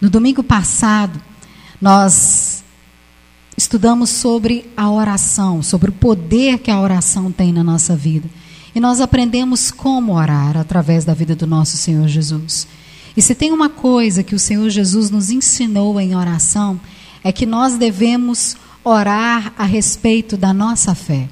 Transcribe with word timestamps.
No 0.00 0.08
domingo 0.08 0.42
passado, 0.42 1.20
nós 1.80 2.64
estudamos 3.56 4.08
sobre 4.08 4.70
a 4.74 4.90
oração, 4.90 5.62
sobre 5.62 5.90
o 5.90 5.92
poder 5.92 6.58
que 6.58 6.70
a 6.70 6.80
oração 6.80 7.30
tem 7.30 7.52
na 7.52 7.62
nossa 7.62 7.94
vida. 7.94 8.28
E 8.74 8.80
nós 8.80 9.00
aprendemos 9.00 9.70
como 9.70 10.14
orar 10.14 10.56
através 10.56 11.04
da 11.04 11.12
vida 11.12 11.36
do 11.36 11.46
nosso 11.46 11.76
Senhor 11.76 12.08
Jesus. 12.08 12.66
E 13.14 13.20
se 13.20 13.34
tem 13.34 13.52
uma 13.52 13.68
coisa 13.68 14.22
que 14.22 14.34
o 14.34 14.38
Senhor 14.38 14.70
Jesus 14.70 15.10
nos 15.10 15.30
ensinou 15.30 16.00
em 16.00 16.16
oração, 16.16 16.80
é 17.22 17.30
que 17.30 17.44
nós 17.44 17.76
devemos 17.76 18.56
orar 18.82 19.52
a 19.58 19.64
respeito 19.64 20.36
da 20.36 20.54
nossa 20.54 20.94
fé. 20.94 21.28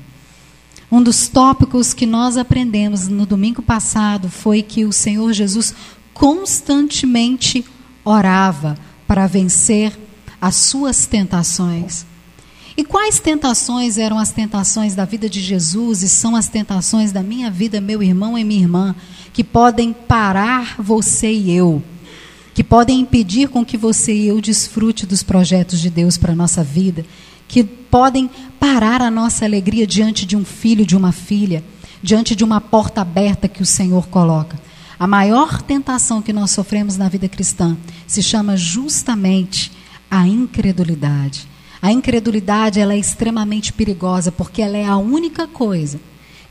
Um 0.93 1.03
dos 1.03 1.29
tópicos 1.29 1.95
que 1.95 2.05
nós 2.05 2.37
aprendemos 2.37 3.09
no 3.09 3.25
domingo 3.25 3.63
passado 3.63 4.29
foi 4.29 4.61
que 4.63 4.85
o 4.85 4.93
Senhor 4.93 5.33
Jesus 5.33 5.75
constantemente 6.13 7.65
para 9.07 9.27
vencer 9.27 9.99
as 10.41 10.55
suas 10.57 11.07
tentações. 11.07 12.07
E 12.77 12.85
quais 12.85 13.19
tentações 13.19 13.99
eram 13.99 14.19
as 14.19 14.31
tentações 14.31 14.95
da 14.95 15.05
vida 15.05 15.29
de 15.29 15.41
Jesus 15.41 16.03
e 16.03 16.09
são 16.09 16.37
as 16.37 16.47
tentações 16.47 17.11
da 17.11 17.23
minha 17.23 17.51
vida, 17.51 17.81
meu 17.81 18.03
irmão 18.03 18.39
e 18.39 18.45
minha 18.45 18.61
irmã, 18.61 18.95
que 19.33 19.43
podem 19.43 19.93
parar 19.93 20.77
você 20.79 21.33
e 21.33 21.51
eu, 21.51 21.83
que 22.55 22.63
podem 22.63 23.01
impedir 23.01 23.49
com 23.49 23.65
que 23.65 23.77
você 23.77 24.15
e 24.15 24.29
eu 24.29 24.41
desfrute 24.41 25.07
dos 25.07 25.25
projetos 25.25 25.81
de 25.81 25.91
Deus 25.91 26.17
para 26.17 26.33
a 26.33 26.37
nossa 26.37 26.63
vida, 26.63 27.05
que 27.49 27.65
podem 27.65 28.31
parar 28.61 29.03
a 29.03 29.11
nossa 29.11 29.45
alegria 29.45 29.87
diante 29.87 30.25
de 30.25 30.37
um 30.37 30.45
filho, 30.45 30.87
de 30.87 30.97
uma 30.97 31.11
filha, 31.11 31.65
diante 32.01 32.37
de 32.37 32.45
uma 32.45 32.61
porta 32.61 33.01
aberta 33.01 33.49
que 33.49 33.63
o 33.63 33.67
Senhor 33.67 34.07
coloca. 34.07 34.68
A 34.99 35.07
maior 35.07 35.63
tentação 35.63 36.21
que 36.21 36.33
nós 36.33 36.51
sofremos 36.51 36.97
na 36.97 37.09
vida 37.09 37.29
cristã 37.29 37.77
se 38.07 38.23
chama 38.23 38.57
justamente 38.57 39.71
a 40.11 40.27
incredulidade. 40.27 41.47
A 41.81 41.93
incredulidade 41.93 42.81
ela 42.81 42.95
é 42.95 42.99
extremamente 42.99 43.73
perigosa 43.73 44.33
porque 44.33 44.61
ela 44.61 44.77
é 44.77 44.85
a 44.85 44.97
única 44.97 45.47
coisa 45.47 46.01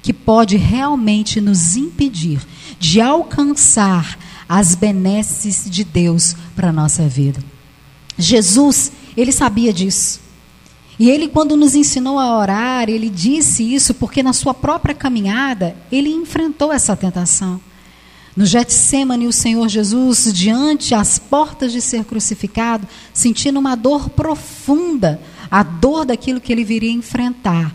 que 0.02 0.14
pode 0.14 0.56
realmente 0.56 1.42
nos 1.42 1.76
impedir 1.76 2.40
de 2.80 3.02
alcançar 3.02 4.18
as 4.48 4.76
benesses 4.76 5.70
de 5.70 5.84
Deus 5.84 6.34
para 6.56 6.70
a 6.70 6.74
nossa 6.74 7.06
vida. 7.08 7.44
Jesus, 8.18 8.94
ele 9.18 9.34
sabia 9.34 9.74
disso. 9.74 10.22
E 10.98 11.10
ele, 11.10 11.28
quando 11.28 11.58
nos 11.58 11.76
ensinou 11.76 12.18
a 12.18 12.38
orar, 12.38 12.90
ele 12.90 13.10
disse 13.10 13.62
isso 13.62 13.94
porque 13.94 14.24
na 14.24 14.32
sua 14.32 14.54
própria 14.54 14.96
caminhada, 14.96 15.76
ele 15.92 16.10
enfrentou 16.10 16.72
essa 16.72 16.96
tentação. 16.96 17.60
No 18.38 18.46
Getsemane, 18.46 19.26
o 19.26 19.34
Senhor 19.34 19.68
Jesus, 19.68 20.32
diante 20.32 20.94
as 20.94 21.18
portas 21.18 21.72
de 21.72 21.82
ser 21.82 22.06
crucificado, 22.06 22.88
sentindo 23.12 23.58
uma 23.58 23.74
dor 23.74 24.12
profunda, 24.12 25.20
a 25.50 25.64
dor 25.64 26.06
daquilo 26.06 26.40
que 26.40 26.52
ele 26.52 26.64
viria 26.64 26.92
enfrentar. 26.92 27.74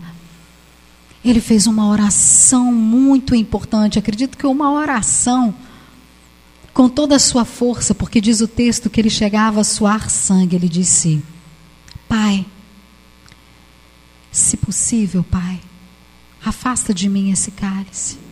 Ele 1.23 1.41
fez 1.41 1.67
uma 1.67 1.89
oração 1.89 2.71
muito 2.71 3.35
importante. 3.35 3.99
Acredito 3.99 4.37
que 4.37 4.47
uma 4.47 4.71
oração 4.71 5.53
com 6.73 6.87
toda 6.87 7.17
a 7.17 7.19
sua 7.19 7.43
força, 7.43 7.93
porque 7.93 8.21
diz 8.21 8.39
o 8.39 8.47
texto 8.47 8.89
que 8.89 9.01
ele 9.01 9.09
chegava 9.09 9.59
a 9.59 9.65
suar 9.65 10.09
sangue. 10.09 10.55
Ele 10.55 10.69
disse: 10.69 11.21
Pai, 12.07 12.45
se 14.31 14.55
possível, 14.55 15.25
Pai, 15.29 15.59
afasta 16.41 16.93
de 16.93 17.09
mim 17.09 17.31
esse 17.31 17.51
cálice. 17.51 18.22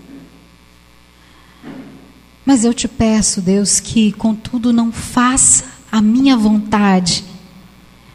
Mas 2.46 2.66
eu 2.66 2.74
te 2.74 2.88
peço, 2.88 3.42
Deus, 3.42 3.80
que 3.80 4.12
contudo 4.14 4.74
não 4.74 4.92
faça 4.92 5.66
a 5.92 6.02
minha 6.02 6.36
vontade, 6.36 7.24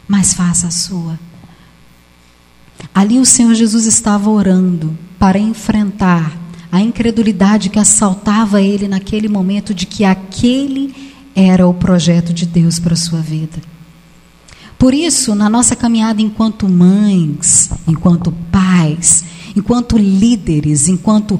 mas 0.07 0.33
faça 0.33 0.67
a 0.67 0.71
sua. 0.71 1.19
Ali 2.93 3.19
o 3.19 3.25
Senhor 3.25 3.53
Jesus 3.53 3.85
estava 3.85 4.29
orando 4.29 4.97
para 5.17 5.39
enfrentar 5.39 6.37
a 6.71 6.81
incredulidade 6.81 7.69
que 7.69 7.79
assaltava 7.79 8.61
ele 8.61 8.87
naquele 8.87 9.27
momento 9.27 9.73
de 9.73 9.85
que 9.85 10.03
aquele 10.03 11.13
era 11.35 11.67
o 11.67 11.73
projeto 11.73 12.33
de 12.33 12.45
Deus 12.45 12.79
para 12.79 12.93
a 12.93 12.97
sua 12.97 13.21
vida. 13.21 13.61
Por 14.77 14.93
isso, 14.93 15.33
na 15.33 15.49
nossa 15.49 15.75
caminhada 15.75 16.21
enquanto 16.21 16.69
mães, 16.69 17.69
enquanto 17.87 18.31
pais, 18.51 19.23
enquanto 19.55 19.97
líderes, 19.97 20.87
enquanto 20.87 21.39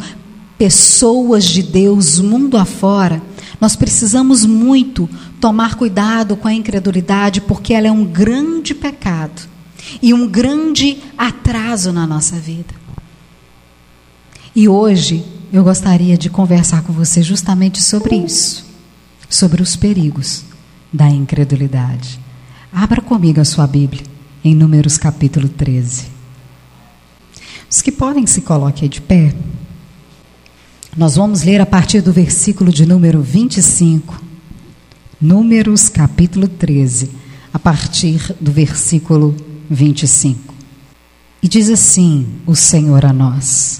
pessoas 0.58 1.46
de 1.46 1.62
Deus 1.62 2.20
mundo 2.20 2.58
afora, 2.58 3.22
nós 3.60 3.76
precisamos 3.76 4.46
muito 4.46 5.10
tomar 5.40 5.76
cuidado 5.76 6.36
com 6.36 6.48
a 6.48 6.54
incredulidade, 6.54 7.42
porque 7.42 7.74
ela 7.74 7.88
é 7.88 7.92
um 7.92 8.06
grande 8.06 8.74
pecado 8.74 9.42
e 10.02 10.14
um 10.14 10.28
grande 10.28 10.98
atraso 11.18 11.92
na 11.92 12.06
nossa 12.06 12.36
vida. 12.38 12.74
E 14.56 14.68
hoje 14.68 15.24
eu 15.54 15.64
gostaria 15.64 16.18
de 16.18 16.30
conversar 16.30 16.84
com 16.84 16.92
você 16.92 17.22
justamente 17.22 17.82
sobre 17.82 18.16
isso, 18.16 18.66
sobre 19.30 19.62
os 19.62 19.76
perigos 19.76 20.44
da 20.92 21.10
incredulidade. 21.10 22.20
Abra 22.72 23.02
comigo 23.02 23.40
a 23.40 23.46
sua 23.46 23.68
Bíblia 23.68 24.04
em 24.44 24.56
Números 24.56 24.98
capítulo 24.98 25.48
13. 25.48 26.06
Os 27.70 27.82
que 27.82 27.92
podem 27.92 28.26
se 28.26 28.42
coloquem 28.42 28.90
de 28.90 29.02
pé. 29.02 29.34
Nós 30.98 31.16
vamos 31.16 31.44
ler 31.44 31.62
a 31.62 31.66
partir 31.66 32.02
do 32.02 32.12
versículo 32.12 32.74
de 32.74 32.84
número 32.84 33.22
25. 33.22 34.20
Números 35.22 35.90
capítulo 35.90 36.48
13, 36.48 37.12
a 37.54 37.60
partir 37.60 38.36
do 38.42 38.52
versículo 38.52 39.36
25. 39.70 40.56
E 41.44 41.48
diz 41.48 41.70
assim 41.70 42.26
o 42.48 42.56
Senhor 42.56 43.06
a 43.06 43.14
nós: 43.14 43.80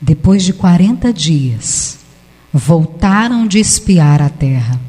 Depois 0.00 0.44
de 0.44 0.52
40 0.52 1.12
dias, 1.12 1.98
voltaram 2.52 3.44
de 3.44 3.58
espiar 3.58 4.22
a 4.22 4.28
terra. 4.28 4.80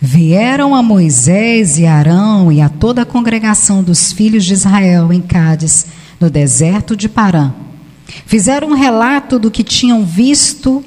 Vieram 0.00 0.74
a 0.74 0.82
Moisés 0.82 1.78
e 1.78 1.86
Arão 1.86 2.50
e 2.50 2.60
a 2.60 2.68
toda 2.68 3.02
a 3.02 3.06
congregação 3.06 3.84
dos 3.84 4.10
filhos 4.10 4.44
de 4.44 4.54
Israel 4.54 5.12
em 5.12 5.22
Cádiz, 5.22 5.86
no 6.18 6.28
deserto 6.28 6.96
de 6.96 7.08
Parã 7.08 7.54
Fizeram 8.26 8.68
um 8.68 8.74
relato 8.74 9.38
do 9.38 9.50
que 9.50 9.62
tinham 9.62 10.04
visto, 10.04 10.84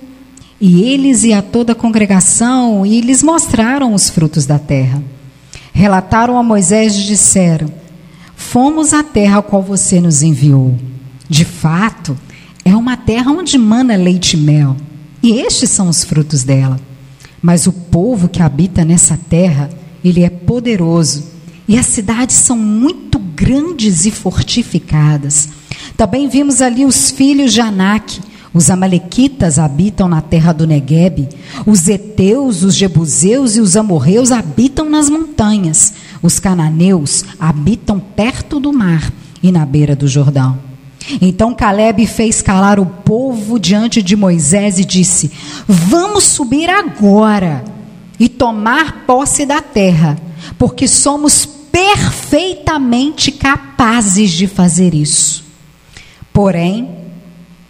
e 0.60 0.82
eles 0.84 1.24
e 1.24 1.34
a 1.34 1.42
toda 1.42 1.74
a 1.74 1.76
congregação, 1.76 2.86
e 2.86 3.02
lhes 3.02 3.22
mostraram 3.22 3.94
os 3.94 4.10
frutos 4.10 4.46
da 4.46 4.58
terra. 4.58 5.04
Relataram 5.74 6.38
a 6.38 6.44
Moisés 6.44 6.96
e 6.96 7.04
disseram: 7.04 7.72
Fomos 8.36 8.94
à 8.94 9.04
terra 9.04 9.40
a 9.40 9.44
qual 9.44 9.62
você 9.62 10.02
nos 10.02 10.24
enviou. 10.24 10.78
De 11.30 11.46
fato, 11.46 12.18
é 12.64 12.76
uma 12.76 12.98
terra 12.98 13.32
onde 13.32 13.58
mana 13.58 13.96
leite 13.96 14.36
e 14.36 14.40
mel, 14.40 14.76
e 15.22 15.34
estes 15.34 15.70
são 15.70 15.90
os 15.90 16.04
frutos 16.04 16.44
dela. 16.44 16.80
Mas 17.42 17.68
o 17.68 17.72
povo 17.72 18.28
que 18.28 18.42
habita 18.42 18.84
nessa 18.84 19.18
terra, 19.30 19.70
ele 20.04 20.24
é 20.24 20.30
poderoso, 20.30 21.26
e 21.68 21.78
as 21.78 21.86
cidades 21.86 22.38
são 22.38 22.58
muito 22.58 23.20
grandes 23.20 24.06
e 24.06 24.12
fortificadas. 24.12 25.50
Também 25.98 26.30
vimos 26.30 26.62
ali 26.62 26.86
os 26.86 27.10
filhos 27.10 27.52
de 27.52 27.60
Anak. 27.60 28.22
Os 28.54 28.70
amalequitas 28.70 29.58
habitam 29.58 30.08
na 30.08 30.22
terra 30.22 30.54
do 30.54 30.68
Negueb. 30.68 31.28
Os 31.66 31.88
heteus, 31.88 32.64
os 32.64 32.76
jebuseus 32.76 33.56
e 33.56 33.62
os 33.62 33.76
amorreus 33.76 34.32
habitam 34.32 34.88
nas 34.88 35.10
montanhas. 35.10 35.94
Os 36.22 36.40
cananeus 36.40 37.26
habitam 37.40 38.00
perto 38.00 38.60
do 38.60 38.72
mar 38.72 39.12
e 39.42 39.52
na 39.52 39.66
beira 39.66 39.96
do 39.96 40.08
Jordão. 40.08 40.60
Então 41.22 41.54
Caleb 41.54 42.06
fez 42.06 42.42
calar 42.42 42.80
o 42.80 42.86
povo 42.86 43.60
diante 43.60 44.02
de 44.04 44.16
Moisés 44.16 44.78
e 44.78 44.86
disse: 44.86 45.32
Vamos 45.68 46.26
subir 46.26 46.70
agora 46.70 47.64
e 48.20 48.30
tomar 48.30 49.06
posse 49.08 49.46
da 49.46 49.62
terra, 49.62 50.18
porque 50.58 50.88
somos 50.88 51.46
perfeitamente 51.46 53.32
capazes 53.32 54.32
de 54.32 54.48
fazer 54.48 54.94
isso. 54.94 55.47
Porém, 56.38 56.88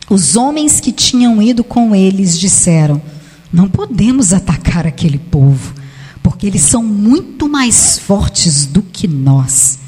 os 0.09 0.35
homens 0.35 0.81
que 0.81 0.91
tinham 0.91 1.41
ido 1.41 1.63
com 1.63 1.95
eles 1.95 2.37
disseram: 2.37 3.01
Não 3.49 3.69
podemos 3.69 4.33
atacar 4.33 4.85
aquele 4.85 5.17
povo, 5.17 5.73
porque 6.21 6.45
eles 6.45 6.63
são 6.63 6.83
muito 6.83 7.47
mais 7.47 7.97
fortes 7.97 8.65
do 8.65 8.81
que 8.81 9.07
nós. 9.07 9.79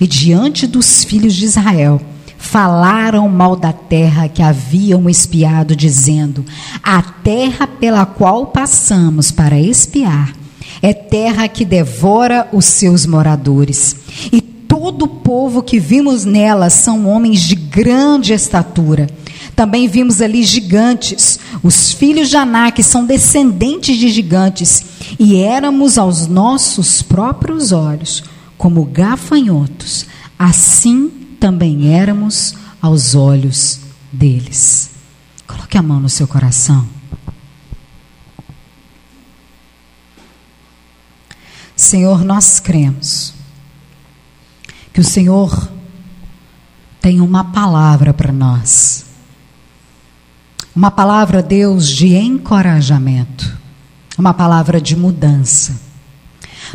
E 0.00 0.06
diante 0.06 0.66
dos 0.66 1.04
filhos 1.04 1.34
de 1.34 1.44
Israel, 1.44 2.00
falaram 2.38 3.28
mal 3.28 3.54
da 3.54 3.70
terra 3.70 4.30
que 4.30 4.40
haviam 4.40 5.10
espiado, 5.10 5.76
dizendo: 5.76 6.42
A 6.82 7.02
terra 7.02 7.66
pela 7.66 8.06
qual 8.06 8.46
passamos 8.46 9.30
para 9.30 9.60
espiar 9.60 10.32
é 10.80 10.94
terra 10.94 11.46
que 11.48 11.66
devora 11.66 12.48
os 12.50 12.64
seus 12.64 13.04
moradores. 13.04 13.94
E 14.32 14.51
todo 14.72 15.02
o 15.02 15.08
povo 15.08 15.62
que 15.62 15.78
vimos 15.78 16.24
nela 16.24 16.70
são 16.70 17.06
homens 17.06 17.42
de 17.42 17.54
grande 17.54 18.32
estatura. 18.32 19.06
Também 19.54 19.86
vimos 19.86 20.22
ali 20.22 20.42
gigantes. 20.42 21.38
Os 21.62 21.92
filhos 21.92 22.30
de 22.30 22.38
Anak 22.38 22.82
são 22.82 23.04
descendentes 23.04 23.98
de 23.98 24.08
gigantes. 24.08 24.82
e 25.18 25.36
éramos 25.36 25.98
aos 25.98 26.26
nossos 26.26 27.02
próprios 27.02 27.70
olhos 27.70 28.24
como 28.56 28.82
gafanhotos, 28.86 30.06
assim 30.38 31.10
também 31.38 31.94
éramos 31.94 32.54
aos 32.80 33.14
olhos 33.14 33.78
deles. 34.10 34.90
Coloque 35.46 35.76
a 35.76 35.82
mão 35.82 36.00
no 36.00 36.08
seu 36.08 36.26
coração. 36.26 36.88
Senhor, 41.76 42.24
nós 42.24 42.58
cremos 42.58 43.41
que 44.92 45.00
o 45.00 45.04
Senhor 45.04 45.70
tem 47.00 47.20
uma 47.20 47.44
palavra 47.44 48.12
para 48.12 48.32
nós. 48.32 49.04
Uma 50.74 50.90
palavra, 50.90 51.42
Deus, 51.42 51.88
de 51.88 52.14
encorajamento. 52.14 53.58
Uma 54.16 54.32
palavra 54.32 54.80
de 54.80 54.96
mudança. 54.96 55.80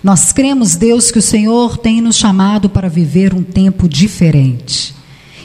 Nós 0.04 0.32
cremos, 0.32 0.76
Deus, 0.76 1.10
que 1.10 1.20
o 1.20 1.22
Senhor 1.22 1.78
tem 1.78 2.02
nos 2.02 2.16
chamado 2.16 2.70
para 2.70 2.90
viver 2.90 3.34
um 3.34 3.44
tempo 3.44 3.88
diferente. 3.88 4.96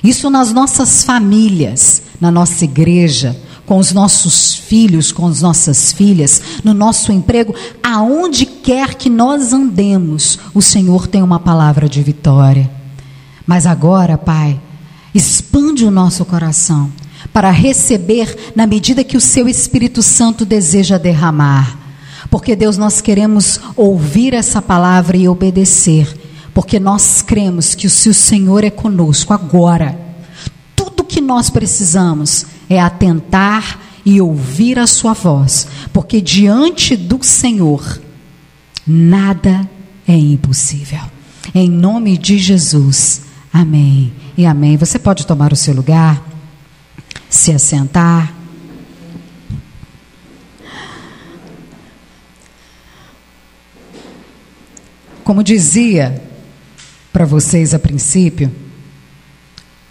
Isso 0.02 0.28
nas 0.28 0.52
nossas 0.52 1.04
famílias, 1.04 2.02
na 2.20 2.30
nossa 2.30 2.64
igreja, 2.64 3.36
com 3.66 3.78
os 3.78 3.92
nossos 3.92 4.54
filhos, 4.54 5.12
com 5.12 5.26
as 5.26 5.40
nossas 5.40 5.92
filhas, 5.92 6.42
no 6.64 6.74
nosso 6.74 7.12
emprego, 7.12 7.54
aonde 7.82 8.44
quer 8.44 8.94
que 8.94 9.08
nós 9.08 9.52
andemos, 9.52 10.38
o 10.52 10.60
Senhor 10.60 11.06
tem 11.06 11.22
uma 11.22 11.38
palavra 11.38 11.88
de 11.88 12.02
vitória. 12.02 12.70
Mas 13.46 13.66
agora, 13.66 14.18
Pai, 14.18 14.60
expande 15.14 15.84
o 15.84 15.90
nosso 15.90 16.24
coração 16.24 16.90
para 17.32 17.50
receber 17.50 18.52
na 18.54 18.66
medida 18.66 19.04
que 19.04 19.16
o 19.16 19.20
seu 19.20 19.48
Espírito 19.48 20.02
Santo 20.02 20.44
deseja 20.44 20.98
derramar. 20.98 21.78
Porque, 22.30 22.56
Deus, 22.56 22.76
nós 22.76 23.00
queremos 23.00 23.60
ouvir 23.76 24.34
essa 24.34 24.62
palavra 24.62 25.16
e 25.16 25.28
obedecer, 25.28 26.08
porque 26.54 26.80
nós 26.80 27.22
cremos 27.22 27.74
que 27.74 27.88
se 27.88 28.08
o 28.08 28.14
Senhor 28.14 28.64
é 28.64 28.70
conosco 28.70 29.32
agora, 29.32 29.98
tudo 30.74 31.04
que 31.04 31.20
nós 31.20 31.50
precisamos 31.50 32.46
é 32.72 32.80
atentar 32.80 33.78
e 34.04 34.20
ouvir 34.20 34.78
a 34.78 34.86
sua 34.86 35.12
voz, 35.12 35.68
porque 35.92 36.20
diante 36.20 36.96
do 36.96 37.22
Senhor 37.22 38.00
nada 38.86 39.68
é 40.08 40.16
impossível. 40.16 41.00
Em 41.54 41.70
nome 41.70 42.16
de 42.16 42.38
Jesus. 42.38 43.22
Amém 43.52 44.12
e 44.36 44.46
amém. 44.46 44.76
Você 44.76 44.98
pode 44.98 45.26
tomar 45.26 45.52
o 45.52 45.56
seu 45.56 45.74
lugar, 45.74 46.26
se 47.28 47.52
assentar. 47.52 48.34
Como 55.22 55.44
dizia 55.44 56.22
para 57.12 57.26
vocês 57.26 57.74
a 57.74 57.78
princípio, 57.78 58.50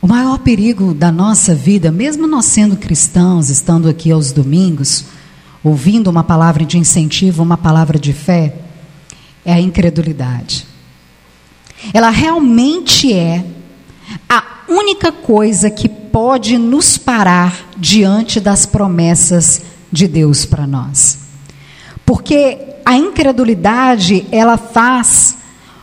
o 0.02 0.08
maior 0.08 0.40
perigo 0.40 0.96
da 0.96 1.12
nossa 1.12 1.54
vida, 1.54 1.92
mesmo 1.92 2.26
nós 2.26 2.46
sendo 2.46 2.76
cristãos, 2.76 3.50
estando 3.50 3.88
aqui 3.88 4.12
aos 4.12 4.32
domingos, 4.32 5.06
ouvindo 5.64 6.10
uma 6.10 6.24
palavra 6.24 6.66
de 6.66 6.80
incentivo, 6.80 7.44
uma 7.44 7.58
palavra 7.58 8.00
de 8.00 8.12
fé, 8.12 8.56
é 9.46 9.54
a 9.54 9.60
incredulidade. 9.60 10.66
Ela 11.94 12.10
realmente 12.10 13.14
é 13.14 13.46
a 14.28 14.44
única 14.68 15.12
coisa 15.12 15.70
que 15.70 15.88
pode 15.88 16.58
nos 16.58 16.98
parar 16.98 17.70
diante 17.78 18.40
das 18.40 18.66
promessas 18.66 19.62
de 19.92 20.08
Deus 20.08 20.46
para 20.46 20.66
nós. 20.66 21.20
Porque 22.06 22.58
a 22.84 22.98
incredulidade, 22.98 24.26
ela 24.32 24.58
faz 24.58 25.38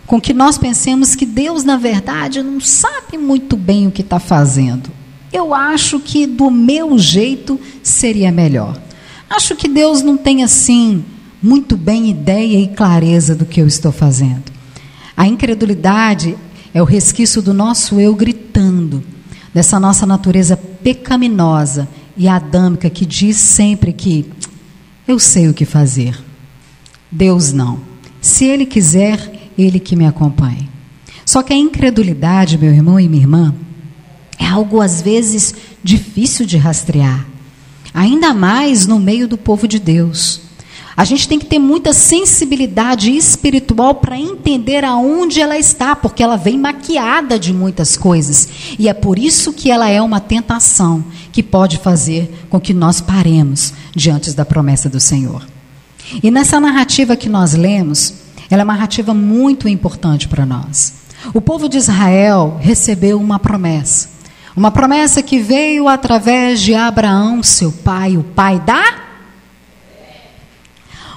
com 0.08 0.18
que 0.18 0.32
nós 0.32 0.56
pensemos 0.56 1.14
que 1.14 1.26
Deus, 1.26 1.64
na 1.64 1.76
verdade, 1.76 2.42
não 2.42 2.62
sabe 2.62 3.18
muito 3.18 3.58
bem 3.58 3.86
o 3.86 3.90
que 3.90 4.00
está 4.00 4.18
fazendo. 4.18 4.90
Eu 5.30 5.52
acho 5.52 6.00
que 6.00 6.26
do 6.26 6.50
meu 6.50 6.98
jeito 6.98 7.60
seria 7.82 8.32
melhor. 8.32 8.80
Acho 9.28 9.54
que 9.54 9.68
Deus 9.68 10.00
não 10.00 10.16
tem 10.16 10.42
assim 10.42 11.04
muito 11.42 11.76
bem 11.76 12.08
ideia 12.08 12.58
e 12.58 12.68
clareza 12.68 13.34
do 13.34 13.44
que 13.44 13.60
eu 13.60 13.66
estou 13.66 13.92
fazendo. 13.92 14.50
A 15.14 15.26
incredulidade 15.26 16.38
é 16.72 16.80
o 16.80 16.86
resquício 16.86 17.42
do 17.42 17.52
nosso 17.52 18.00
eu 18.00 18.14
gritando, 18.14 19.04
dessa 19.52 19.78
nossa 19.78 20.06
natureza 20.06 20.56
pecaminosa 20.56 21.86
e 22.16 22.26
adâmica 22.26 22.88
que 22.88 23.04
diz 23.04 23.36
sempre 23.36 23.92
que 23.92 24.24
eu 25.06 25.18
sei 25.18 25.48
o 25.48 25.54
que 25.54 25.66
fazer. 25.66 26.18
Deus 27.12 27.52
não. 27.52 27.78
Se 28.22 28.46
Ele 28.46 28.64
quiser, 28.64 29.37
ele 29.58 29.80
que 29.80 29.96
me 29.96 30.06
acompanhe. 30.06 30.68
Só 31.26 31.42
que 31.42 31.52
a 31.52 31.56
incredulidade, 31.56 32.56
meu 32.56 32.72
irmão 32.72 32.98
e 32.98 33.08
minha 33.08 33.22
irmã, 33.22 33.54
é 34.38 34.46
algo 34.46 34.80
às 34.80 35.02
vezes 35.02 35.54
difícil 35.82 36.46
de 36.46 36.56
rastrear, 36.56 37.26
ainda 37.92 38.32
mais 38.32 38.86
no 38.86 38.98
meio 38.98 39.26
do 39.26 39.36
povo 39.36 39.66
de 39.66 39.78
Deus. 39.78 40.48
A 40.96 41.04
gente 41.04 41.28
tem 41.28 41.38
que 41.38 41.46
ter 41.46 41.60
muita 41.60 41.92
sensibilidade 41.92 43.16
espiritual 43.16 43.94
para 43.94 44.18
entender 44.18 44.84
aonde 44.84 45.40
ela 45.40 45.56
está, 45.56 45.94
porque 45.94 46.24
ela 46.24 46.36
vem 46.36 46.58
maquiada 46.58 47.38
de 47.38 47.52
muitas 47.52 47.96
coisas. 47.96 48.48
E 48.76 48.88
é 48.88 48.92
por 48.92 49.16
isso 49.16 49.52
que 49.52 49.70
ela 49.70 49.88
é 49.88 50.02
uma 50.02 50.18
tentação 50.18 51.04
que 51.30 51.40
pode 51.40 51.78
fazer 51.78 52.46
com 52.50 52.58
que 52.58 52.74
nós 52.74 53.00
paremos 53.00 53.72
diante 53.94 54.32
da 54.32 54.44
promessa 54.44 54.88
do 54.88 54.98
Senhor. 54.98 55.46
E 56.20 56.32
nessa 56.32 56.58
narrativa 56.58 57.14
que 57.14 57.28
nós 57.28 57.54
lemos, 57.54 58.14
ela 58.50 58.62
é 58.62 58.64
uma 58.64 58.74
narrativa 58.74 59.12
muito 59.12 59.68
importante 59.68 60.28
para 60.28 60.46
nós. 60.46 60.94
O 61.34 61.40
povo 61.40 61.68
de 61.68 61.76
Israel 61.76 62.58
recebeu 62.60 63.20
uma 63.20 63.38
promessa. 63.38 64.08
Uma 64.56 64.70
promessa 64.70 65.22
que 65.22 65.38
veio 65.38 65.86
através 65.86 66.60
de 66.60 66.74
Abraão, 66.74 67.42
seu 67.42 67.70
pai, 67.70 68.16
o 68.16 68.24
pai 68.24 68.58
da. 68.60 69.06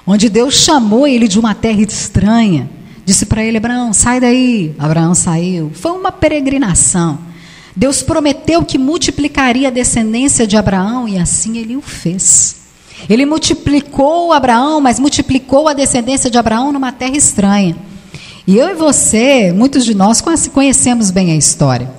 Onde 0.06 0.30
Deus 0.30 0.56
chamou 0.56 1.08
ele 1.08 1.28
de 1.28 1.40
uma 1.40 1.56
terra 1.56 1.82
estranha. 1.82 2.70
Disse 3.06 3.26
para 3.26 3.44
ele: 3.44 3.58
Abraão, 3.58 3.94
sai 3.94 4.20
daí. 4.20 4.76
Abraão 4.78 5.16
saiu. 5.16 5.72
Foi 5.74 5.92
uma 5.92 6.12
peregrinação. 6.12 7.20
Deus 7.76 8.02
prometeu 8.02 8.64
que 8.66 8.78
multiplicaria 8.78 9.70
a 9.70 9.72
descendência 9.72 10.46
de 10.46 10.58
Abraão 10.58 11.08
e 11.08 11.18
assim 11.18 11.58
ele 11.58 11.76
o 11.76 11.82
fez. 11.82 12.61
Ele 13.10 13.26
multiplicou 13.26 14.32
Abraão, 14.32 14.82
mas 14.82 15.00
multiplicou 15.00 15.68
a 15.68 15.74
descendência 15.74 16.30
de 16.30 16.38
Abraão 16.38 16.72
numa 16.72 16.92
terra 16.92 17.18
estranha. 17.18 17.76
E 18.48 18.58
eu 18.58 18.70
e 18.70 18.74
você, 18.74 19.52
muitos 19.52 19.86
de 19.86 19.94
nós 19.94 20.22
conhecemos 20.54 21.12
bem 21.12 21.32
a 21.32 21.36
história. 21.36 21.92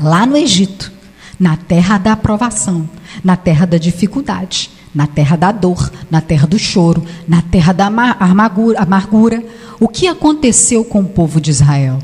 Lá 0.00 0.26
no 0.26 0.36
Egito, 0.36 0.92
na 1.38 1.56
terra 1.56 1.98
da 1.98 2.12
aprovação, 2.12 2.88
na 3.22 3.36
terra 3.36 3.66
da 3.66 3.78
dificuldade, 3.78 4.70
na 4.94 5.06
terra 5.06 5.36
da 5.36 5.50
dor, 5.50 5.90
na 6.10 6.20
terra 6.20 6.46
do 6.46 6.58
choro, 6.58 7.04
na 7.26 7.42
terra 7.42 7.72
da 7.72 7.86
amargura, 7.86 9.44
o 9.80 9.88
que 9.88 10.06
aconteceu 10.06 10.84
com 10.84 11.00
o 11.00 11.08
povo 11.08 11.40
de 11.40 11.50
Israel? 11.50 11.98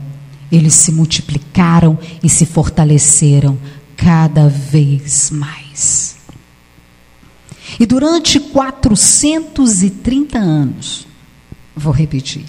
Eles 0.51 0.75
se 0.75 0.91
multiplicaram 0.91 1.99
e 2.23 2.29
se 2.29 2.47
fortaleceram 2.47 3.59
cada 3.97 4.49
vez 4.49 5.31
mais. 5.31 6.18
E 7.79 7.87
durante 7.87 8.41
430 8.41 10.39
anos, 10.39 11.07
vou 11.77 11.93
repetir, 11.93 12.45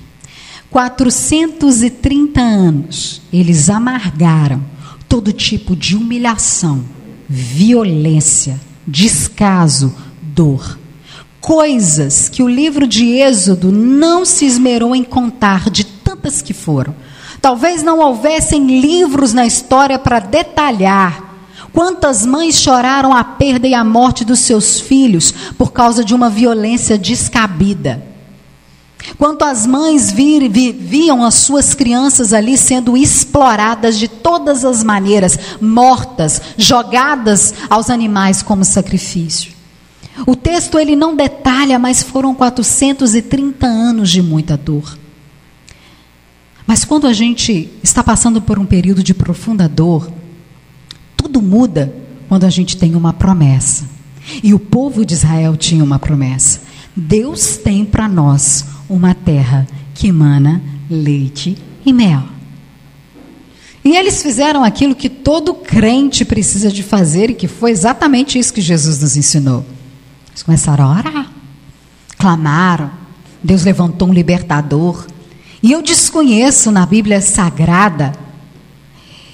430 0.72 2.42
anos, 2.42 3.22
eles 3.32 3.70
amargaram 3.70 4.64
todo 5.08 5.32
tipo 5.32 5.76
de 5.76 5.96
humilhação, 5.96 6.84
violência, 7.28 8.60
descaso, 8.88 9.94
dor. 10.22 10.80
Coisas 11.40 12.28
que 12.28 12.44
o 12.44 12.48
livro 12.48 12.88
de 12.88 13.06
Êxodo 13.06 13.72
não 13.72 14.26
se 14.26 14.46
esmerou 14.46 14.96
em 14.96 15.04
contar, 15.04 15.70
de 15.70 15.84
tantas 15.84 16.42
que 16.42 16.54
foram. 16.54 16.96
Talvez 17.42 17.82
não 17.82 18.00
houvessem 18.00 18.82
livros 18.82 19.34
na 19.34 19.46
história 19.46 19.98
para 19.98 20.20
detalhar 20.20 21.29
Quantas 21.74 22.26
mães 22.26 22.56
choraram 22.56 23.14
a 23.14 23.24
perda 23.24 23.68
e 23.68 23.74
a 23.74 23.84
morte 23.84 24.26
dos 24.26 24.40
seus 24.40 24.80
filhos 24.80 25.34
por 25.58 25.72
causa 25.72 26.04
de 26.04 26.14
uma 26.14 26.30
violência 26.30 26.98
descabida? 26.98 28.10
Quantas 29.18 29.66
mães 29.66 30.12
vi, 30.12 30.48
vi, 30.50 30.72
viam 30.72 31.24
as 31.24 31.36
suas 31.36 31.74
crianças 31.74 32.34
ali 32.34 32.58
sendo 32.58 32.98
exploradas 32.98 33.98
de 33.98 34.08
todas 34.08 34.66
as 34.66 34.84
maneiras, 34.84 35.38
mortas, 35.62 36.42
jogadas 36.58 37.54
aos 37.70 37.90
animais 37.90 38.42
como 38.42 38.64
sacrifício? 38.64 39.54
O 40.28 40.36
texto 40.36 40.78
ele 40.78 40.96
não 40.96 41.16
detalha, 41.16 41.80
mas 41.80 42.04
foram 42.04 42.36
430 42.36 43.66
anos 43.66 44.10
de 44.10 44.22
muita 44.22 44.58
dor. 44.58 44.98
Mas 46.68 46.86
quando 46.86 47.08
a 47.08 47.14
gente 47.14 47.70
está 47.82 48.04
passando 48.04 48.42
por 48.42 48.60
um 48.60 48.66
período 48.66 49.02
de 49.02 49.14
profunda 49.14 49.68
dor, 49.68 50.12
tudo 51.22 51.42
muda 51.42 51.94
quando 52.30 52.46
a 52.46 52.50
gente 52.50 52.78
tem 52.78 52.96
uma 52.96 53.12
promessa. 53.12 53.84
E 54.42 54.54
o 54.54 54.60
povo 54.60 55.06
de 55.06 55.14
Israel 55.14 55.58
tinha 55.58 55.84
uma 55.84 56.00
promessa. 56.00 56.62
Deus 56.96 57.58
tem 57.58 57.84
para 57.84 58.08
nós 58.08 58.66
uma 58.90 59.14
terra 59.14 59.68
que 59.94 60.08
emana 60.08 60.62
leite 60.90 61.58
e 61.86 61.92
mel. 61.92 62.24
E 63.84 63.98
eles 63.98 64.22
fizeram 64.22 64.64
aquilo 64.64 64.96
que 64.96 65.10
todo 65.10 65.54
crente 65.54 66.24
precisa 66.24 66.72
de 66.72 66.84
fazer 66.84 67.30
e 67.30 67.34
que 67.34 67.48
foi 67.48 67.72
exatamente 67.72 68.40
isso 68.40 68.54
que 68.54 68.62
Jesus 68.62 69.02
nos 69.02 69.18
ensinou. 69.18 69.66
Eles 70.30 70.44
começaram 70.44 70.86
a 70.86 70.90
orar, 70.90 71.32
clamaram, 72.18 72.92
Deus 73.44 73.64
levantou 73.64 74.10
um 74.10 74.14
libertador. 74.14 75.06
E 75.62 75.72
eu 75.72 75.82
desconheço 75.82 76.72
na 76.72 76.86
Bíblia 76.86 77.20
Sagrada 77.22 78.14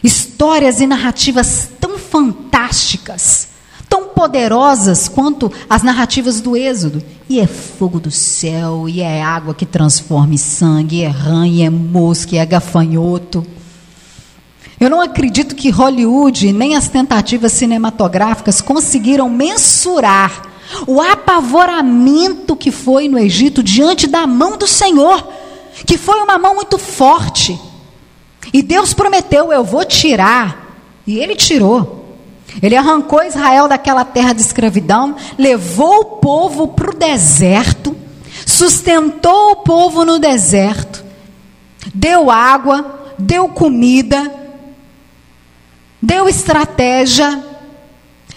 histórias 0.06 0.80
e 0.80 0.86
narrativas 0.86 1.70
fantásticas, 2.16 3.50
tão 3.90 4.08
poderosas 4.08 5.10
quanto 5.10 5.52
as 5.70 5.84
narrativas 5.84 6.40
do 6.40 6.56
Êxodo. 6.56 7.04
E 7.28 7.42
é 7.42 7.46
fogo 7.46 8.00
do 8.00 8.10
céu, 8.10 8.88
e 8.88 9.02
é 9.02 9.22
água 9.22 9.54
que 9.54 9.66
transforma 9.66 10.34
em 10.34 10.38
sangue, 10.38 11.00
e 11.00 11.04
é 11.04 11.10
rã, 11.10 11.46
e 11.46 11.62
é 11.62 11.70
mosca, 11.70 12.34
e 12.34 12.38
é 12.38 12.46
gafanhoto. 12.46 13.46
Eu 14.80 14.90
não 14.90 15.02
acredito 15.02 15.56
que 15.56 15.70
Hollywood 15.70 16.54
nem 16.54 16.78
as 16.78 16.88
tentativas 16.88 17.52
cinematográficas 17.52 18.62
conseguiram 18.62 19.28
mensurar 19.30 20.54
o 20.88 21.02
apavoramento 21.02 22.56
que 22.56 22.72
foi 22.72 23.10
no 23.10 23.20
Egito 23.20 23.62
diante 23.62 24.08
da 24.08 24.26
mão 24.26 24.58
do 24.58 24.68
Senhor, 24.68 25.28
que 25.86 25.98
foi 25.98 26.22
uma 26.22 26.38
mão 26.38 26.56
muito 26.56 26.78
forte. 26.78 27.60
E 28.54 28.62
Deus 28.62 28.94
prometeu: 28.94 29.52
Eu 29.52 29.66
vou 29.66 29.84
tirar. 29.84 30.64
E 31.08 31.20
ele 31.20 31.36
tirou. 31.36 32.05
Ele 32.62 32.76
arrancou 32.76 33.24
Israel 33.24 33.68
daquela 33.68 34.06
terra 34.06 34.34
de 34.34 34.42
escravidão, 34.42 35.16
levou 35.38 36.00
o 36.00 36.06
povo 36.18 36.70
para 36.70 36.92
o 36.92 36.98
deserto, 36.98 37.96
sustentou 38.46 39.52
o 39.52 39.56
povo 39.58 40.06
no 40.06 40.20
deserto, 40.20 41.04
deu 41.94 42.32
água, 42.32 43.14
deu 43.18 43.50
comida, 43.50 44.32
deu 46.02 46.30
estratégia, 46.30 47.44